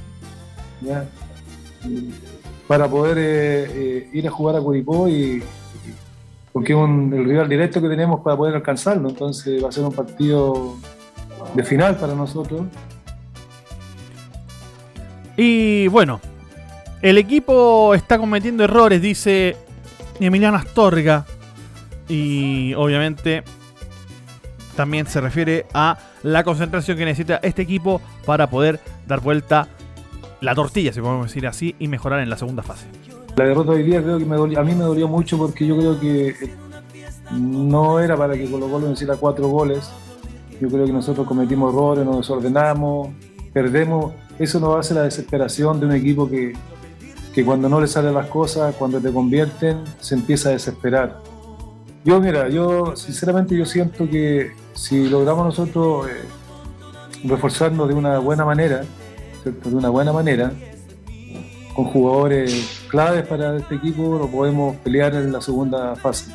para 2.67 2.89
poder 2.89 3.19
eh, 3.19 3.67
eh, 3.69 4.09
ir 4.13 4.27
a 4.27 4.31
jugar 4.31 4.55
a 4.55 4.61
Curicó 4.61 5.07
y, 5.07 5.43
porque 6.51 6.73
es 6.73 6.79
el 6.79 7.23
rival 7.23 7.47
directo 7.47 7.79
que 7.79 7.87
tenemos 7.87 8.21
para 8.21 8.35
poder 8.35 8.55
alcanzarlo, 8.55 9.09
entonces 9.09 9.63
va 9.63 9.69
a 9.69 9.71
ser 9.71 9.83
un 9.83 9.93
partido 9.93 10.73
de 11.53 11.63
final 11.63 11.97
para 11.97 12.15
nosotros 12.15 12.63
y 15.37 15.87
bueno, 15.87 16.21
el 17.01 17.17
equipo 17.17 17.93
está 17.93 18.17
cometiendo 18.17 18.63
errores, 18.63 19.01
dice 19.01 19.55
Emiliano 20.19 20.57
Astorga. 20.57 21.25
Y 22.07 22.73
obviamente 22.75 23.43
también 24.75 25.07
se 25.07 25.21
refiere 25.21 25.65
a 25.73 25.97
la 26.23 26.43
concentración 26.43 26.97
que 26.97 27.05
necesita 27.05 27.39
este 27.41 27.61
equipo 27.63 28.01
para 28.25 28.49
poder 28.49 28.79
dar 29.07 29.21
vuelta 29.21 29.67
la 30.41 30.53
tortilla, 30.53 30.93
si 30.93 31.01
podemos 31.01 31.27
decir 31.27 31.47
así, 31.47 31.75
y 31.79 31.87
mejorar 31.87 32.19
en 32.19 32.29
la 32.29 32.37
segunda 32.37 32.61
fase. 32.61 32.87
La 33.35 33.45
derrota 33.45 33.71
de 33.71 33.77
hoy 33.77 33.83
día 33.83 34.01
creo 34.01 34.17
que 34.17 34.23
a 34.57 34.63
mí 34.63 34.75
me 34.75 34.83
dolió 34.83 35.07
mucho 35.07 35.37
porque 35.37 35.65
yo 35.65 35.77
creo 35.77 35.99
que 35.99 36.35
no 37.31 37.99
era 37.99 38.15
para 38.15 38.35
que 38.35 38.49
Colo 38.49 38.67
Colo 38.69 38.91
hiciera 38.91 39.15
cuatro 39.15 39.47
goles. 39.47 39.91
Yo 40.61 40.69
creo 40.69 40.85
que 40.85 40.93
nosotros 40.93 41.27
cometimos 41.27 41.73
errores, 41.73 42.05
nos 42.05 42.17
desordenamos, 42.17 43.09
perdemos 43.51 44.13
eso 44.39 44.59
nos 44.59 44.77
hace 44.77 44.93
la 44.93 45.03
desesperación 45.03 45.79
de 45.79 45.85
un 45.85 45.91
equipo 45.93 46.29
que, 46.29 46.53
cuando 47.43 47.67
no 47.67 47.81
le 47.81 47.87
salen 47.87 48.13
las 48.13 48.27
cosas, 48.27 48.75
cuando 48.75 48.99
te 48.99 49.11
convierten, 49.11 49.83
se 49.99 50.15
empieza 50.15 50.49
a 50.49 50.51
desesperar. 50.53 51.19
Yo, 52.03 52.19
mira, 52.19 52.47
yo 52.49 52.95
sinceramente 52.95 53.57
yo 53.57 53.65
siento 53.65 54.09
que 54.09 54.51
si 54.73 55.09
logramos 55.09 55.45
nosotros 55.45 56.07
eh, 56.07 57.27
reforzarnos 57.27 57.87
de 57.87 57.93
una 57.93 58.19
buena 58.19 58.45
manera, 58.45 58.83
de 59.43 59.75
una 59.75 59.89
buena 59.89 60.13
manera, 60.13 60.51
con 61.75 61.85
jugadores 61.85 62.85
claves 62.87 63.27
para 63.27 63.57
este 63.57 63.75
equipo, 63.75 64.17
lo 64.17 64.29
podemos 64.29 64.75
pelear 64.77 65.13
en 65.15 65.31
la 65.31 65.41
segunda 65.41 65.95
fase. 65.95 66.31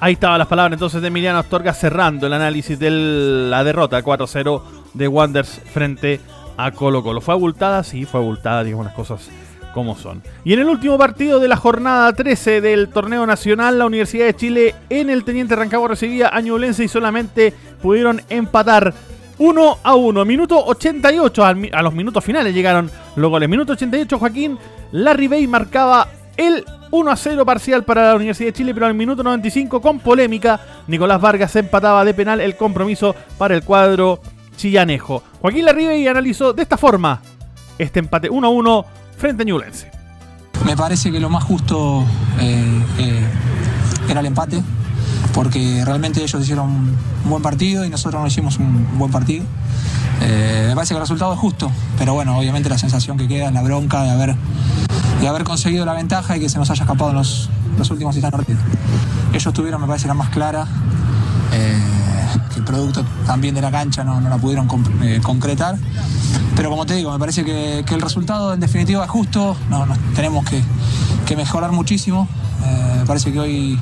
Ahí 0.00 0.12
estaban 0.12 0.38
las 0.38 0.46
palabras 0.46 0.74
entonces 0.74 1.00
de 1.00 1.08
Emiliano 1.08 1.38
Astorga 1.38 1.72
cerrando 1.72 2.26
el 2.26 2.32
análisis 2.32 2.78
de 2.78 2.90
la 2.90 3.64
derrota 3.64 4.02
4-0 4.04 4.62
de 4.94 5.08
Wanders 5.08 5.60
frente 5.72 6.20
a 6.20 6.37
a 6.58 6.72
Colo 6.72 7.02
Colo. 7.02 7.22
¿Fue 7.22 7.32
abultada? 7.32 7.82
Sí, 7.82 8.04
fue 8.04 8.20
abultada, 8.20 8.62
digamos 8.64 8.84
las 8.84 8.94
cosas 8.94 9.30
como 9.72 9.96
son. 9.96 10.22
Y 10.44 10.52
en 10.52 10.58
el 10.58 10.68
último 10.68 10.98
partido 10.98 11.38
de 11.38 11.48
la 11.48 11.56
jornada 11.56 12.12
13 12.12 12.60
del 12.60 12.88
torneo 12.88 13.24
nacional, 13.26 13.78
la 13.78 13.86
Universidad 13.86 14.26
de 14.26 14.34
Chile 14.34 14.74
en 14.90 15.08
el 15.08 15.24
Teniente 15.24 15.56
Rancagua 15.56 15.88
recibía 15.88 16.28
a 16.28 16.40
Ñublense 16.40 16.84
y 16.84 16.88
solamente 16.88 17.54
pudieron 17.80 18.20
empatar 18.28 18.92
1 19.38 19.78
a 19.82 19.94
1. 19.94 20.24
Minuto 20.24 20.62
88, 20.66 21.44
a 21.44 21.82
los 21.82 21.94
minutos 21.94 22.24
finales 22.24 22.52
llegaron 22.52 22.90
los 23.14 23.30
goles. 23.30 23.48
Minuto 23.48 23.74
88, 23.74 24.18
Joaquín 24.18 24.58
Larry 24.90 25.46
marcaba 25.46 26.08
el 26.36 26.64
1 26.90 27.10
a 27.10 27.16
0 27.16 27.44
parcial 27.44 27.84
para 27.84 28.08
la 28.08 28.16
Universidad 28.16 28.48
de 28.48 28.52
Chile, 28.54 28.74
pero 28.74 28.86
al 28.86 28.94
minuto 28.94 29.22
95 29.22 29.80
con 29.80 30.00
polémica, 30.00 30.58
Nicolás 30.88 31.20
Vargas 31.20 31.54
empataba 31.54 32.04
de 32.04 32.14
penal 32.14 32.40
el 32.40 32.56
compromiso 32.56 33.14
para 33.36 33.54
el 33.54 33.62
cuadro 33.62 34.20
chillanejo. 34.58 35.22
Joaquín 35.40 35.64
Larribey 35.64 36.06
analizó 36.06 36.52
de 36.52 36.62
esta 36.62 36.76
forma 36.76 37.22
este 37.78 38.00
empate 38.00 38.30
1-1 38.30 38.84
frente 39.16 39.44
a 39.44 39.46
Ñublense. 39.46 39.90
Me 40.66 40.76
parece 40.76 41.10
que 41.10 41.20
lo 41.20 41.30
más 41.30 41.44
justo 41.44 42.04
eh, 42.40 42.82
eh, 42.98 43.26
era 44.08 44.20
el 44.20 44.26
empate, 44.26 44.60
porque 45.32 45.82
realmente 45.86 46.22
ellos 46.22 46.42
hicieron 46.42 46.68
un 46.68 47.30
buen 47.30 47.42
partido 47.42 47.84
y 47.84 47.88
nosotros 47.88 48.20
no 48.20 48.26
hicimos 48.26 48.58
un 48.58 48.98
buen 48.98 49.10
partido. 49.10 49.44
Eh, 50.20 50.66
me 50.68 50.74
parece 50.74 50.94
que 50.94 50.96
el 50.96 51.02
resultado 51.02 51.32
es 51.32 51.38
justo, 51.38 51.70
pero 51.96 52.12
bueno, 52.12 52.36
obviamente 52.36 52.68
la 52.68 52.76
sensación 52.76 53.16
que 53.16 53.28
queda 53.28 53.46
es 53.46 53.52
la 53.52 53.62
bronca 53.62 54.02
de 54.02 54.10
haber, 54.10 54.34
de 55.20 55.28
haber 55.28 55.44
conseguido 55.44 55.86
la 55.86 55.92
ventaja 55.92 56.36
y 56.36 56.40
que 56.40 56.48
se 56.48 56.58
nos 56.58 56.68
haya 56.70 56.82
escapado 56.82 57.10
en 57.10 57.16
los, 57.16 57.48
los 57.78 57.88
últimos 57.92 58.16
instantes. 58.16 58.56
Ellos 59.32 59.54
tuvieron, 59.54 59.80
me 59.80 59.86
parece, 59.86 60.08
la 60.08 60.14
más 60.14 60.30
clara 60.30 60.66
el 62.58 62.64
producto 62.64 63.04
también 63.26 63.54
de 63.54 63.62
la 63.62 63.70
cancha 63.70 64.04
no, 64.04 64.20
la 64.20 64.36
pudieron 64.36 64.68
eh, 65.02 65.20
concretar. 65.22 65.76
Pero 66.56 66.70
como 66.70 66.86
te 66.86 66.94
digo, 66.94 67.12
me 67.12 67.18
parece 67.18 67.44
que, 67.44 67.84
el 67.88 68.00
resultado 68.00 68.52
en 68.52 68.60
definitiva 68.60 69.04
es 69.04 69.10
justo, 69.10 69.56
no, 69.70 69.86
tenemos 70.14 70.44
que, 70.44 71.36
mejorar 71.36 71.72
muchísimo. 71.72 72.28
Eh, 72.64 72.96
me 73.00 73.06
parece 73.06 73.32
que 73.32 73.38
hoy 73.38 73.78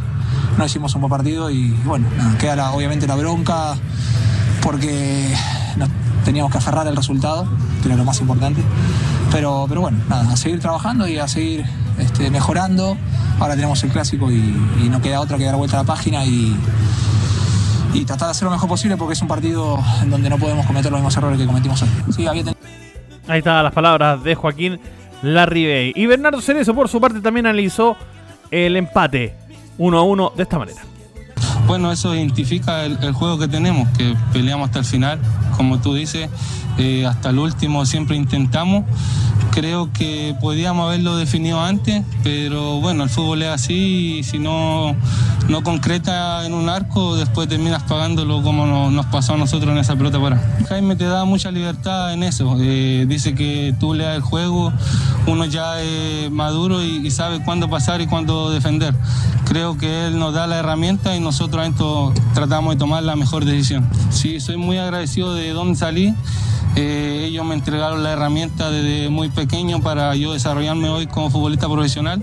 no 0.59 0.67
hicimos 0.67 0.95
un 0.95 1.01
buen 1.03 1.11
partido 1.11 1.51
y 1.51 1.71
bueno, 1.85 2.07
queda 2.39 2.71
obviamente 2.73 3.07
la 3.07 3.15
bronca 3.15 3.75
porque 4.63 5.35
teníamos 6.25 6.51
que 6.51 6.59
aferrar 6.59 6.87
el 6.89 6.97
resultado, 6.97 7.47
que 7.81 7.89
era 7.89 7.97
lo 7.97 8.05
más 8.05 8.21
importante. 8.21 8.63
Pero, 9.31 9.67
pero 9.69 9.81
bueno, 9.81 9.99
nada, 10.09 10.33
a 10.33 10.37
seguir 10.37 10.61
trabajando 10.61 11.09
y 11.09 11.19
a 11.19 11.29
seguir 11.29 11.65
este, 11.99 12.31
mejorando. 12.31 12.97
Ahora 13.39 13.55
tenemos 13.55 13.83
el 13.85 13.91
clásico 13.91 14.31
y, 14.31 14.37
y 14.83 14.89
no 14.91 15.01
queda 15.01 15.21
otra 15.21 15.39
que 15.39 15.45
dar 15.45 15.57
vuelta 15.57 15.79
a 15.79 15.83
la 15.83 15.87
página 15.87 16.25
y, 16.25 16.57
y 17.97 18.05
tratar 18.05 18.29
de 18.29 18.33
hacer 18.33 18.45
lo 18.45 18.51
mejor 18.51 18.69
posible 18.69 18.97
porque 18.97 19.15
es 19.15 19.23
un 19.23 19.29
partido 19.29 19.79
en 20.03 20.11
donde 20.11 20.29
no 20.29 20.39
podemos 20.39 20.67
cometer 20.67 20.91
los 20.91 21.01
mismos 21.01 21.17
errores 21.17 21.39
que 21.39 21.47
cometimos 21.47 21.83
hoy. 21.83 22.27
Ahí 23.29 23.39
están 23.39 23.65
las 23.65 23.73
palabras 23.73 24.23
de 24.23 24.35
Joaquín 24.35 24.79
Larribey. 25.23 25.93
Y 25.97 26.07
Bernardo 26.07 26.41
Cerezo, 26.41 26.75
por 26.75 26.89
su 26.89 27.01
parte, 27.01 27.21
también 27.21 27.47
analizó 27.47 27.97
el 28.51 28.77
empate 28.77 29.35
1 29.79 29.99
a 29.99 30.03
1 30.03 30.33
de 30.37 30.43
esta 30.43 30.59
manera. 30.59 30.81
Bueno, 31.67 31.91
eso 31.91 32.15
identifica 32.15 32.85
el, 32.85 33.13
juego 33.13 33.39
que 33.39 33.49
tenemos, 33.49 33.89
que 33.97 34.15
peleamos 34.33 34.67
hasta 34.67 34.79
el 34.79 34.85
final, 34.85 35.19
como 35.57 35.81
tú 35.81 35.95
dices, 35.95 36.31
eh, 36.79 37.07
hasta 37.07 37.31
el 37.31 37.39
último 37.39 37.85
siempre 37.87 38.17
intentamos 38.17 38.85
Creo 39.57 39.91
que 39.91 40.37
podíamos 40.39 40.87
haberlo 40.87 41.17
definido 41.17 41.63
antes, 41.63 42.03
pero 42.23 42.79
bueno, 42.83 43.05
el 43.05 43.09
fútbol 43.09 43.41
es 43.41 43.49
así 43.49 44.19
y 44.19 44.23
si 44.23 44.39
no, 44.39 44.95
no 45.49 45.63
concreta 45.63 46.45
en 46.45 46.53
un 46.53 46.69
arco, 46.69 47.17
después 47.17 47.49
terminas 47.49 47.83
pagándolo 47.85 48.43
como 48.43 48.91
nos 48.91 49.07
pasó 49.07 49.33
a 49.33 49.39
nosotros 49.39 49.73
en 49.73 49.79
esa 49.79 49.97
pelota 49.97 50.21
para. 50.21 50.39
Jaime 50.69 50.95
te 50.95 51.07
da 51.07 51.25
mucha 51.25 51.51
libertad 51.51 52.13
en 52.13 52.23
eso. 52.23 52.55
Eh, 52.61 53.07
dice 53.09 53.35
que 53.35 53.75
tú 53.81 53.95
leas 53.95 54.17
el 54.17 54.21
juego, 54.21 54.75
uno 55.27 55.47
ya 55.47 55.81
es 55.81 56.31
maduro 56.31 56.85
y, 56.85 57.11
sabe 57.11 57.43
cuándo 57.43 57.71
pasar 57.71 58.03
y 58.03 58.07
cuándo 58.07 58.51
defender. 58.51 58.95
Creo 59.47 59.79
que 59.79 60.09
él 60.09 60.19
nos 60.19 60.35
da 60.35 60.47
la 60.47 60.59
herramienta 60.59 61.17
y 61.17 61.21
nosotros 61.21 61.56
tratamos 62.35 62.75
de 62.75 62.79
tomar 62.79 63.03
la 63.03 63.17
mejor 63.17 63.45
decisión. 63.45 63.89
Sí, 64.11 64.41
soy 64.41 64.57
muy 64.57 64.79
agradecido 64.79 65.35
de 65.35 65.51
dónde 65.51 65.77
salí. 65.77 66.15
Eh, 66.77 67.25
ellos 67.29 67.45
me 67.47 67.55
entregaron 67.55 68.03
la 68.03 68.13
herramienta 68.13 68.71
desde 68.71 69.09
muy 69.09 69.31
pequeño 69.31 69.81
para 69.81 70.15
yo 70.15 70.35
desarrollarme 70.35 70.91
hoy 70.91 71.07
como 71.07 71.31
futbolista 71.31 71.67
profesional 71.69 72.23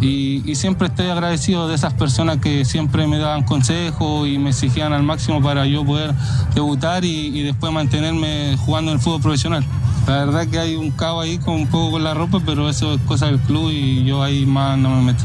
y, 0.00 0.54
siempre 0.54 0.88
estoy 0.88 1.08
agradecido 1.08 1.68
de 1.68 1.74
esas 1.74 1.92
personas 1.92 2.38
que 2.38 2.64
siempre 2.64 3.06
me 3.06 3.18
daban 3.18 3.44
consejos 3.44 4.26
y 4.26 4.38
me 4.38 4.50
exigían 4.50 4.94
al 4.94 5.02
máximo 5.02 5.42
para 5.42 5.66
yo 5.66 5.84
poder 5.84 6.14
debutar 6.54 7.04
y, 7.04 7.42
después 7.42 7.72
mantenerme 7.72 8.56
jugando 8.64 8.90
en 8.90 8.96
el 8.96 9.02
fútbol 9.02 9.20
profesional. 9.20 9.64
La 10.06 10.24
verdad 10.24 10.46
que 10.46 10.58
hay 10.58 10.76
un 10.76 10.90
cabo 10.90 11.20
ahí 11.20 11.36
con 11.36 11.54
un 11.54 11.66
poco 11.66 11.92
con 11.92 12.04
la 12.04 12.14
ropa, 12.14 12.40
pero 12.44 12.70
eso 12.70 12.94
es 12.94 13.00
cosa 13.02 13.26
del 13.26 13.38
club 13.40 13.70
y 13.70 14.04
yo 14.04 14.22
ahí 14.22 14.46
más 14.46 14.78
no 14.78 14.88
me 14.96 15.12
meto. 15.12 15.24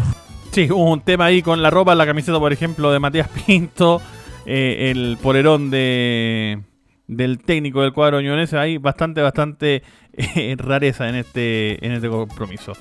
Sí, 0.56 0.72
hubo 0.72 0.90
un 0.90 1.02
tema 1.02 1.26
ahí 1.26 1.42
con 1.42 1.62
la 1.62 1.70
ropa, 1.70 1.94
la 1.96 2.06
camiseta, 2.06 2.40
por 2.40 2.54
ejemplo, 2.54 2.90
de 2.90 2.98
Matías 2.98 3.28
Pinto, 3.46 4.02
eh, 4.46 4.90
el 4.90 5.18
polerón 5.22 5.70
de 5.70 6.62
del 7.08 7.40
técnico 7.40 7.82
del 7.82 7.92
cuadro 7.92 8.22
ñonense. 8.22 8.58
Hay 8.58 8.78
bastante, 8.78 9.22
bastante 9.22 9.84
eh, 10.14 10.56
rareza 10.58 11.10
en 11.10 11.16
este, 11.16 11.86
en 11.86 11.92
este 11.92 12.08
compromiso. 12.08 12.72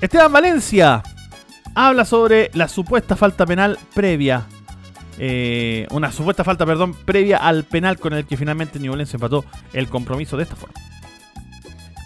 Esteban 0.00 0.32
Valencia 0.32 1.02
habla 1.74 2.04
sobre 2.04 2.48
la 2.54 2.68
supuesta 2.68 3.16
falta 3.16 3.44
penal 3.44 3.76
previa. 3.92 4.46
eh, 5.18 5.88
una 5.90 6.12
supuesta 6.12 6.44
falta, 6.44 6.64
perdón, 6.64 6.94
previa 6.94 7.38
al 7.38 7.64
penal 7.64 7.98
con 7.98 8.12
el 8.12 8.24
que 8.24 8.36
finalmente 8.36 8.78
Ñublense 8.78 9.16
empató 9.16 9.44
el 9.72 9.88
compromiso 9.88 10.36
de 10.36 10.44
esta 10.44 10.54
forma. 10.54 10.76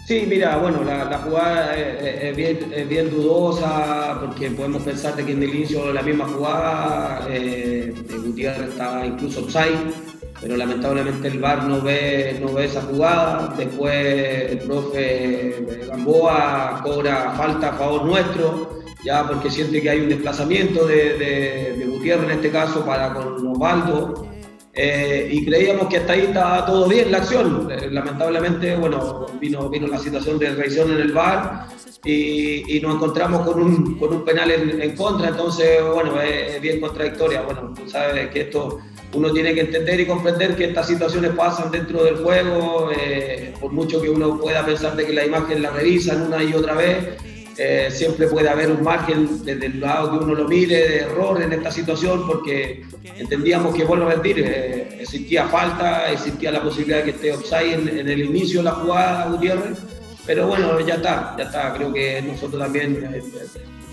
Sí, 0.07 0.25
mira, 0.27 0.57
bueno, 0.57 0.83
la, 0.83 1.19
jugada 1.19 1.75
es, 1.75 2.35
bien, 2.35 3.09
dudosa 3.09 4.17
porque 4.19 4.49
podemos 4.51 4.83
pensar 4.83 5.15
de 5.15 5.25
que 5.25 5.31
en 5.31 5.43
el 5.43 5.55
inicio 5.55 5.93
la 5.93 6.01
misma 6.01 6.27
jugada 6.27 7.25
eh, 7.29 7.93
Gutiérrez 8.25 8.69
estaba 8.69 9.05
incluso 9.05 9.41
offside, 9.41 9.93
pero 10.41 10.57
lamentablemente 10.57 11.27
el 11.27 11.39
VAR 11.39 11.63
no 11.63 11.81
ve, 11.81 12.37
no 12.41 12.51
ve 12.51 12.65
esa 12.65 12.81
jugada. 12.81 13.53
Después 13.55 14.51
el 14.51 14.57
profe 14.59 15.87
Gamboa 15.87 16.81
cobra 16.83 17.33
falta 17.37 17.69
a 17.69 17.73
favor 17.73 18.05
nuestro, 18.05 18.81
ya 19.05 19.25
porque 19.27 19.49
siente 19.49 19.81
que 19.81 19.89
hay 19.91 20.01
un 20.01 20.09
desplazamiento 20.09 20.87
de, 20.87 21.17
de, 21.17 21.75
de 21.77 21.85
Gutiérrez 21.85 22.25
en 22.25 22.31
este 22.31 22.49
caso 22.49 22.83
para 22.85 23.13
con 23.13 23.47
Osvaldo. 23.47 24.30
Eh, 24.73 25.29
y 25.31 25.45
creíamos 25.45 25.87
que 25.87 25.97
hasta 25.97 26.13
ahí 26.13 26.21
estaba 26.21 26.65
todo 26.65 26.87
bien 26.87 27.11
la 27.11 27.17
acción. 27.17 27.69
Eh, 27.71 27.89
lamentablemente, 27.91 28.75
bueno, 28.77 29.25
vino, 29.39 29.69
vino 29.69 29.87
la 29.87 29.97
situación 29.97 30.39
de 30.39 30.51
revisión 30.51 30.91
en 30.91 31.01
el 31.01 31.11
VAR 31.11 31.67
y, 32.05 32.77
y 32.77 32.79
nos 32.79 32.95
encontramos 32.95 33.45
con 33.45 33.61
un, 33.61 33.99
con 33.99 34.13
un 34.13 34.23
penal 34.23 34.49
en, 34.49 34.81
en 34.81 34.95
contra, 34.95 35.29
entonces, 35.29 35.81
bueno, 35.93 36.19
es, 36.21 36.55
es, 36.55 36.61
bien 36.61 36.79
contradictoria. 36.79 37.41
Bueno, 37.41 37.73
tú 37.75 37.89
sabes 37.89 38.29
que 38.29 38.41
esto 38.41 38.79
uno 39.13 39.31
tiene 39.33 39.53
que 39.53 39.61
entender 39.61 39.99
y 39.99 40.05
comprender 40.05 40.55
que 40.55 40.65
estas 40.65 40.87
situaciones 40.87 41.31
pasan 41.31 41.69
dentro 41.69 42.03
del 42.03 42.15
juego, 42.17 42.89
eh, 42.97 43.53
por 43.59 43.71
mucho 43.73 44.01
que 44.01 44.09
uno 44.09 44.39
pueda 44.39 44.65
pensar 44.65 44.95
de 44.95 45.05
que 45.05 45.13
la 45.13 45.25
imagen 45.25 45.61
la 45.61 45.71
revisan 45.71 46.21
una 46.23 46.41
y 46.41 46.53
otra 46.53 46.75
vez. 46.75 47.17
Eh, 47.57 47.89
siempre 47.91 48.27
puede 48.27 48.49
haber 48.49 48.71
un 48.71 48.81
margen 48.81 49.43
desde 49.43 49.65
el 49.65 49.81
lado 49.81 50.11
que 50.11 50.23
uno 50.23 50.35
lo 50.35 50.47
mire 50.47 50.75
de 50.87 50.99
error 50.99 51.41
en 51.41 51.51
esta 51.51 51.69
situación 51.69 52.25
porque 52.25 52.83
entendíamos 53.17 53.75
que, 53.75 53.83
vuelvo 53.83 54.05
a 54.07 54.11
repetir, 54.11 54.39
eh, 54.39 54.97
existía 55.01 55.47
falta, 55.47 56.11
existía 56.11 56.51
la 56.51 56.63
posibilidad 56.63 56.99
de 56.99 57.03
que 57.03 57.09
esté 57.11 57.33
offside 57.33 57.73
en, 57.73 58.07
el 58.07 58.21
inicio 58.21 58.59
de 58.59 58.65
la 58.65 58.71
jugada 58.71 59.29
Gutiérrez, 59.29 59.79
pero 60.25 60.47
bueno, 60.47 60.79
ya 60.79 60.95
está, 60.95 61.35
ya 61.37 61.43
está, 61.43 61.73
creo 61.73 61.91
que 61.91 62.21
nosotros 62.21 62.61
también 62.61 63.11
eh, 63.13 63.21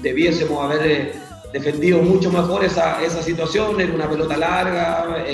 debiésemos 0.03 0.64
haber 0.64 1.14
defendido 1.53 2.01
mucho 2.01 2.31
mejor 2.31 2.64
esa, 2.64 3.03
esa 3.03 3.23
situación, 3.23 3.81
era 3.81 3.92
una 3.92 4.09
pelota 4.09 4.37
larga, 4.37 5.25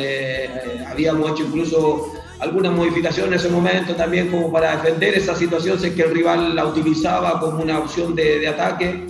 habíamos 0.89 1.33
hecho 1.33 1.45
incluso 1.45 2.14
algunas 2.45 2.73
modificaciones 2.73 3.29
en 3.29 3.35
ese 3.35 3.49
momento 3.49 3.95
también 3.95 4.31
como 4.31 4.53
para 4.53 4.77
defender 4.77 5.15
esa 5.15 5.35
situación, 5.35 5.79
sé 5.79 5.95
que 5.95 6.03
el 6.03 6.15
rival 6.15 6.55
la 6.55 6.67
utilizaba 6.67 7.41
como 7.41 7.63
una 7.63 7.79
opción 7.79 8.15
de, 8.15 8.39
de 8.39 8.49
ataque. 8.49 9.07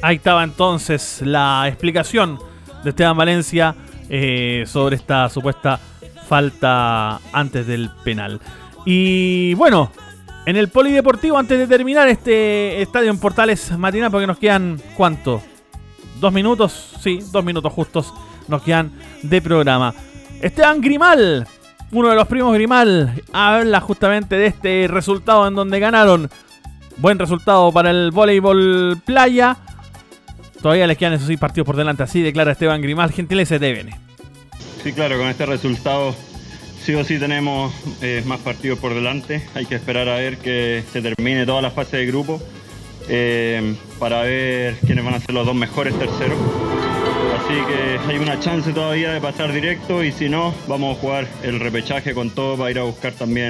Ahí 0.00 0.16
estaba 0.16 0.44
entonces 0.44 1.20
la 1.22 1.64
explicación 1.66 2.38
de 2.84 2.90
Esteban 2.90 3.16
Valencia 3.16 3.74
eh, 4.08 4.64
sobre 4.66 4.96
esta 4.96 5.28
supuesta 5.28 5.78
falta 6.28 7.20
antes 7.32 7.66
del 7.66 7.90
penal. 8.04 8.40
Y 8.84 9.54
bueno, 9.54 9.90
en 10.46 10.56
el 10.56 10.68
polideportivo, 10.68 11.36
antes 11.36 11.58
de 11.58 11.66
terminar 11.66 12.08
este 12.08 12.80
estadio 12.80 13.10
en 13.10 13.18
Portales 13.18 13.76
matinal, 13.76 14.10
porque 14.10 14.26
nos 14.26 14.38
quedan, 14.38 14.80
¿cuánto? 14.96 15.42
¿Dos 16.20 16.32
minutos? 16.32 16.94
Sí, 17.00 17.18
dos 17.32 17.44
minutos 17.44 17.72
justos 17.72 18.14
nos 18.46 18.62
quedan 18.62 18.92
de 19.22 19.42
programa. 19.42 19.94
Esteban 20.40 20.80
Grimal, 20.80 21.46
uno 21.90 22.10
de 22.10 22.14
los 22.14 22.28
primos 22.28 22.54
Grimal, 22.54 23.22
habla 23.32 23.80
justamente 23.80 24.36
de 24.36 24.46
este 24.46 24.88
resultado 24.88 25.46
en 25.46 25.54
donde 25.54 25.80
ganaron. 25.80 26.28
Buen 26.98 27.18
resultado 27.18 27.72
para 27.72 27.90
el 27.90 28.10
voleibol 28.10 29.00
playa. 29.04 29.56
Todavía 30.60 30.86
les 30.86 30.98
quedan 30.98 31.14
esos 31.14 31.28
seis 31.28 31.38
partidos 31.38 31.66
por 31.66 31.76
delante, 31.76 32.02
así 32.02 32.20
declara 32.20 32.52
Esteban 32.52 32.82
Grimal, 32.82 33.12
gentileza 33.12 33.58
de 33.58 33.74
TVN. 33.74 33.90
Sí, 34.82 34.92
claro, 34.92 35.18
con 35.18 35.28
este 35.28 35.46
resultado 35.46 36.14
sí 36.82 36.94
o 36.94 37.04
sí 37.04 37.18
tenemos 37.18 37.72
eh, 38.02 38.22
más 38.26 38.40
partidos 38.40 38.78
por 38.78 38.94
delante. 38.94 39.46
Hay 39.54 39.66
que 39.66 39.76
esperar 39.76 40.08
a 40.08 40.16
ver 40.16 40.38
que 40.38 40.82
se 40.92 41.00
termine 41.00 41.46
toda 41.46 41.62
la 41.62 41.70
fase 41.70 41.98
de 41.98 42.06
grupo 42.06 42.40
eh, 43.08 43.74
para 43.98 44.22
ver 44.22 44.76
quiénes 44.84 45.04
van 45.04 45.14
a 45.14 45.20
ser 45.20 45.34
los 45.34 45.46
dos 45.46 45.54
mejores 45.54 45.98
terceros. 45.98 46.38
Así 47.48 47.62
que 47.62 47.98
hay 48.06 48.18
una 48.18 48.38
chance 48.38 48.74
todavía 48.74 49.10
de 49.14 49.22
pasar 49.22 49.50
directo 49.50 50.04
y 50.04 50.12
si 50.12 50.28
no, 50.28 50.54
vamos 50.66 50.98
a 50.98 51.00
jugar 51.00 51.26
el 51.42 51.60
repechaje 51.60 52.12
con 52.12 52.28
todo 52.28 52.58
para 52.58 52.70
ir 52.70 52.78
a 52.78 52.82
buscar 52.82 53.14
también 53.14 53.48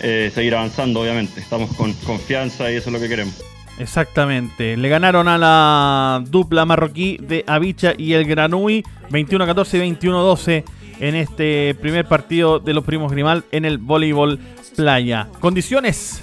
eh, 0.00 0.30
seguir 0.34 0.54
avanzando, 0.54 1.00
obviamente. 1.00 1.40
Estamos 1.40 1.74
con 1.74 1.94
confianza 1.94 2.70
y 2.70 2.74
eso 2.74 2.90
es 2.90 2.92
lo 2.92 3.00
que 3.00 3.08
queremos. 3.08 3.42
Exactamente. 3.78 4.76
Le 4.76 4.86
ganaron 4.90 5.28
a 5.28 5.38
la 5.38 6.22
dupla 6.28 6.66
marroquí 6.66 7.16
de 7.22 7.42
Avicha 7.46 7.94
y 7.96 8.12
el 8.12 8.26
Granui 8.26 8.84
21-14 9.08 9.78
y 9.78 9.96
21-12 9.96 10.64
en 11.00 11.14
este 11.14 11.74
primer 11.76 12.04
partido 12.06 12.58
de 12.58 12.74
los 12.74 12.84
primos 12.84 13.10
Grimal 13.10 13.44
en 13.50 13.64
el 13.64 13.78
voleibol 13.78 14.40
playa. 14.76 15.28
Condiciones, 15.40 16.22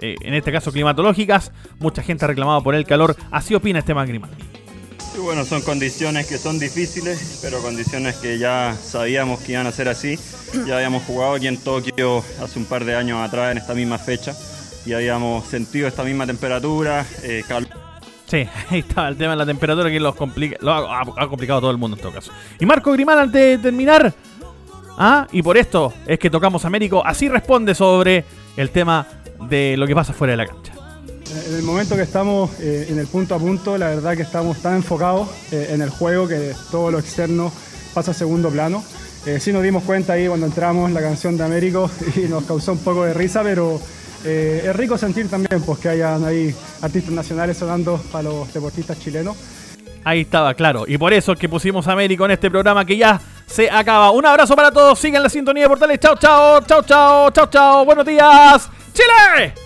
eh, 0.00 0.14
en 0.22 0.32
este 0.32 0.50
caso 0.50 0.72
climatológicas. 0.72 1.52
Mucha 1.78 2.02
gente 2.02 2.24
ha 2.24 2.28
reclamado 2.28 2.62
por 2.62 2.74
el 2.74 2.86
calor. 2.86 3.16
Así 3.30 3.54
opina 3.54 3.80
Esteban 3.80 4.08
Grimal. 4.08 4.30
Bueno, 5.22 5.44
son 5.44 5.62
condiciones 5.62 6.26
que 6.26 6.38
son 6.38 6.58
difíciles, 6.58 7.40
pero 7.42 7.60
condiciones 7.60 8.16
que 8.16 8.38
ya 8.38 8.76
sabíamos 8.80 9.40
que 9.40 9.52
iban 9.52 9.66
a 9.66 9.72
ser 9.72 9.88
así. 9.88 10.18
Ya 10.66 10.76
habíamos 10.76 11.04
jugado 11.04 11.34
aquí 11.34 11.46
en 11.46 11.56
Tokio 11.56 12.22
hace 12.42 12.58
un 12.58 12.66
par 12.66 12.84
de 12.84 12.94
años 12.94 13.18
atrás 13.20 13.52
en 13.52 13.58
esta 13.58 13.74
misma 13.74 13.98
fecha 13.98 14.36
y 14.84 14.92
habíamos 14.92 15.46
sentido 15.46 15.88
esta 15.88 16.04
misma 16.04 16.26
temperatura, 16.26 17.04
eh. 17.22 17.42
Sí, 18.26 18.46
ahí 18.70 18.80
está 18.80 19.08
el 19.08 19.16
tema 19.16 19.32
de 19.32 19.36
la 19.38 19.46
temperatura 19.46 19.90
que 19.90 19.98
los 19.98 20.14
complica, 20.14 20.56
ha, 20.62 21.28
complicado 21.28 21.58
a 21.58 21.60
todo 21.62 21.70
el 21.70 21.78
mundo 21.78 21.96
en 21.96 22.02
todo 22.02 22.12
caso. 22.12 22.30
Y 22.60 22.66
Marco 22.66 22.92
Grimal, 22.92 23.18
antes 23.18 23.56
de 23.56 23.58
terminar, 23.58 24.12
¿ah? 24.98 25.26
y 25.32 25.42
por 25.42 25.56
esto 25.56 25.92
es 26.06 26.18
que 26.18 26.30
tocamos 26.30 26.64
Américo, 26.64 27.04
así 27.04 27.28
responde 27.28 27.74
sobre 27.74 28.24
el 28.56 28.70
tema 28.70 29.06
de 29.48 29.76
lo 29.76 29.86
que 29.86 29.94
pasa 29.94 30.12
fuera 30.12 30.32
de 30.32 30.36
la 30.36 30.46
cancha. 30.46 30.75
En 31.48 31.54
el 31.54 31.62
momento 31.62 31.96
que 31.96 32.02
estamos 32.02 32.50
eh, 32.60 32.86
en 32.88 32.98
el 32.98 33.06
punto 33.06 33.34
a 33.34 33.38
punto, 33.38 33.76
la 33.76 33.88
verdad 33.88 34.16
que 34.16 34.22
estamos 34.22 34.58
tan 34.58 34.76
enfocados 34.76 35.28
eh, 35.50 35.68
en 35.70 35.82
el 35.82 35.90
juego 35.90 36.28
que 36.28 36.54
todo 36.70 36.90
lo 36.90 36.98
externo 36.98 37.52
pasa 37.92 38.12
a 38.12 38.14
segundo 38.14 38.50
plano. 38.50 38.84
Eh, 39.26 39.40
sí 39.40 39.52
nos 39.52 39.64
dimos 39.64 39.82
cuenta 39.82 40.12
ahí 40.12 40.28
cuando 40.28 40.46
entramos 40.46 40.90
la 40.92 41.00
canción 41.00 41.36
de 41.36 41.44
Américo 41.44 41.90
y 42.16 42.20
nos 42.28 42.44
causó 42.44 42.72
un 42.72 42.78
poco 42.78 43.04
de 43.04 43.12
risa, 43.12 43.42
pero 43.42 43.80
eh, 44.24 44.62
es 44.64 44.76
rico 44.76 44.96
sentir 44.96 45.28
también 45.28 45.60
pues, 45.62 45.78
que 45.80 45.88
hayan 45.88 46.24
ahí 46.24 46.54
artistas 46.80 47.12
nacionales 47.12 47.56
sonando 47.56 48.00
para 48.12 48.24
los 48.24 48.52
deportistas 48.52 48.98
chilenos. 49.00 49.36
Ahí 50.04 50.20
estaba, 50.20 50.54
claro. 50.54 50.84
Y 50.86 50.96
por 50.98 51.12
eso 51.12 51.32
es 51.32 51.38
que 51.38 51.48
pusimos 51.48 51.88
Américo 51.88 52.24
en 52.24 52.30
este 52.30 52.48
programa 52.48 52.84
que 52.84 52.96
ya 52.96 53.20
se 53.46 53.68
acaba. 53.68 54.12
Un 54.12 54.24
abrazo 54.24 54.54
para 54.54 54.70
todos. 54.70 54.96
Sigan 54.96 55.22
la 55.22 55.28
sintonía 55.28 55.64
de 55.64 55.68
Portales. 55.68 55.98
Chao, 55.98 56.14
chao, 56.16 56.60
chao, 56.60 56.82
chao, 56.82 57.30
chao, 57.32 57.46
chao. 57.50 57.84
Buenos 57.84 58.06
días, 58.06 58.68
Chile. 58.92 59.65